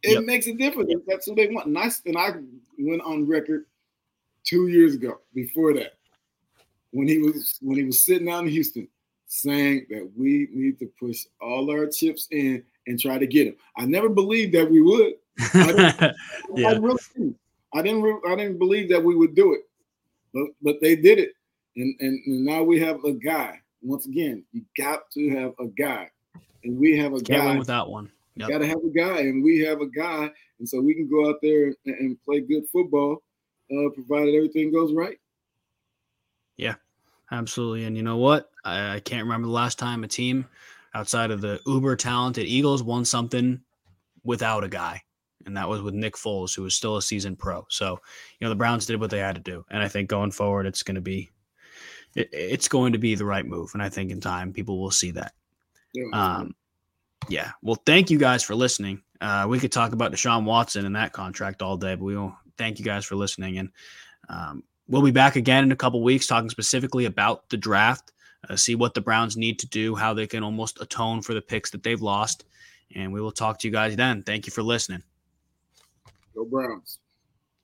It 0.02 0.14
yep. 0.14 0.24
makes 0.24 0.46
a 0.46 0.54
difference. 0.54 0.92
That's 1.06 1.26
what 1.26 1.36
they 1.36 1.48
want. 1.48 1.66
Nice. 1.66 2.00
And 2.06 2.16
I 2.16 2.30
went 2.82 3.02
on 3.02 3.26
record 3.26 3.66
two 4.44 4.68
years 4.68 4.94
ago. 4.94 5.20
Before 5.34 5.72
that, 5.74 5.94
when 6.92 7.08
he 7.08 7.18
was 7.18 7.58
when 7.60 7.76
he 7.76 7.84
was 7.84 8.04
sitting 8.04 8.28
out 8.28 8.44
in 8.44 8.50
Houston, 8.50 8.88
saying 9.26 9.86
that 9.90 10.10
we 10.16 10.48
need 10.52 10.78
to 10.80 10.90
push 10.98 11.24
all 11.40 11.70
our 11.70 11.86
chips 11.86 12.26
in 12.30 12.62
and 12.86 12.98
try 12.98 13.16
to 13.18 13.26
get 13.26 13.46
him. 13.46 13.56
I 13.76 13.86
never 13.86 14.08
believed 14.08 14.54
that 14.54 14.68
we 14.68 14.82
would. 14.82 15.14
I 15.54 15.66
didn't, 15.66 16.00
yeah. 16.56 16.68
I, 16.68 16.72
really 16.78 16.98
didn't. 17.14 17.38
I 17.72 17.82
didn't. 17.82 18.20
I 18.26 18.34
didn't 18.34 18.58
believe 18.58 18.88
that 18.90 19.02
we 19.02 19.14
would 19.14 19.34
do 19.34 19.54
it, 19.54 19.62
but 20.34 20.46
but 20.62 20.80
they 20.80 20.96
did 20.96 21.18
it, 21.18 21.32
and 21.76 21.94
and, 22.00 22.20
and 22.26 22.44
now 22.44 22.62
we 22.62 22.80
have 22.80 23.04
a 23.04 23.12
guy. 23.12 23.60
Once 23.82 24.06
again, 24.06 24.44
you 24.52 24.62
got 24.76 25.10
to 25.12 25.30
have 25.30 25.52
a 25.58 25.66
guy, 25.66 26.10
and 26.64 26.78
we 26.78 26.98
have 26.98 27.12
a 27.12 27.20
Can't 27.20 27.44
guy. 27.44 27.58
without 27.58 27.90
one. 27.90 28.10
Yep. 28.36 28.48
Got 28.48 28.58
to 28.58 28.66
have 28.66 28.84
a 28.84 28.90
guy, 28.90 29.20
and 29.20 29.42
we 29.42 29.60
have 29.60 29.80
a 29.80 29.86
guy, 29.86 30.30
and 30.60 30.68
so 30.68 30.80
we 30.80 30.94
can 30.94 31.08
go 31.08 31.28
out 31.28 31.36
there 31.42 31.66
and, 31.66 31.76
and 31.86 32.22
play 32.22 32.40
good 32.40 32.68
football, 32.70 33.22
uh, 33.72 33.88
provided 33.94 34.34
everything 34.34 34.72
goes 34.72 34.92
right. 34.92 35.18
Yeah, 36.56 36.74
absolutely. 37.32 37.84
And 37.84 37.96
you 37.96 38.02
know 38.02 38.18
what? 38.18 38.50
I, 38.64 38.96
I 38.96 39.00
can't 39.00 39.24
remember 39.24 39.46
the 39.46 39.52
last 39.52 39.78
time 39.78 40.04
a 40.04 40.08
team 40.08 40.46
outside 40.94 41.30
of 41.30 41.40
the 41.40 41.60
uber 41.66 41.96
talented 41.96 42.46
Eagles 42.46 42.82
won 42.82 43.04
something 43.04 43.60
without 44.22 44.62
a 44.62 44.68
guy. 44.68 45.02
And 45.46 45.56
that 45.56 45.68
was 45.68 45.80
with 45.80 45.94
Nick 45.94 46.16
Foles, 46.16 46.54
who 46.54 46.62
was 46.62 46.74
still 46.74 46.98
a 46.98 47.02
seasoned 47.02 47.38
pro. 47.38 47.64
So, 47.70 47.98
you 48.38 48.44
know, 48.44 48.50
the 48.50 48.56
Browns 48.56 48.84
did 48.84 49.00
what 49.00 49.10
they 49.10 49.20
had 49.20 49.36
to 49.36 49.40
do. 49.40 49.64
And 49.70 49.82
I 49.82 49.88
think 49.88 50.10
going 50.10 50.32
forward, 50.32 50.66
it's 50.66 50.82
going 50.82 50.96
to 50.96 51.00
be, 51.00 51.30
it, 52.14 52.28
it's 52.32 52.68
going 52.68 52.92
to 52.92 52.98
be 52.98 53.14
the 53.14 53.24
right 53.24 53.46
move. 53.46 53.70
And 53.72 53.82
I 53.82 53.88
think 53.88 54.10
in 54.10 54.20
time, 54.20 54.52
people 54.52 54.78
will 54.78 54.90
see 54.90 55.12
that. 55.12 55.32
Yeah. 55.94 56.10
Um, 56.12 56.54
yeah. 57.30 57.52
Well, 57.62 57.80
thank 57.86 58.10
you 58.10 58.18
guys 58.18 58.42
for 58.42 58.54
listening. 58.54 59.00
Uh, 59.20 59.46
we 59.48 59.58
could 59.58 59.72
talk 59.72 59.92
about 59.92 60.12
Deshaun 60.12 60.44
Watson 60.44 60.86
and 60.86 60.96
that 60.96 61.12
contract 61.12 61.62
all 61.62 61.76
day, 61.76 61.94
but 61.94 62.04
we 62.04 62.16
will 62.16 62.34
thank 62.56 62.78
you 62.78 62.84
guys 62.84 63.04
for 63.04 63.16
listening. 63.16 63.58
And 63.58 63.70
um, 64.28 64.62
we'll 64.88 65.02
be 65.02 65.10
back 65.10 65.36
again 65.36 65.64
in 65.64 65.72
a 65.72 65.76
couple 65.76 66.02
weeks 66.02 66.26
talking 66.26 66.50
specifically 66.50 67.04
about 67.04 67.48
the 67.50 67.56
draft, 67.56 68.12
uh, 68.48 68.56
see 68.56 68.74
what 68.74 68.94
the 68.94 69.00
Browns 69.00 69.36
need 69.36 69.58
to 69.58 69.68
do, 69.68 69.94
how 69.94 70.14
they 70.14 70.26
can 70.26 70.42
almost 70.42 70.80
atone 70.80 71.20
for 71.20 71.34
the 71.34 71.42
picks 71.42 71.70
that 71.70 71.82
they've 71.82 72.00
lost. 72.00 72.44
And 72.94 73.12
we 73.12 73.20
will 73.20 73.32
talk 73.32 73.58
to 73.60 73.68
you 73.68 73.72
guys 73.72 73.94
then. 73.94 74.22
Thank 74.22 74.46
you 74.46 74.52
for 74.52 74.62
listening. 74.62 75.02
Go 76.34 76.44
Browns. 76.44 76.98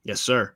Yes, 0.03 0.21
sir. 0.21 0.55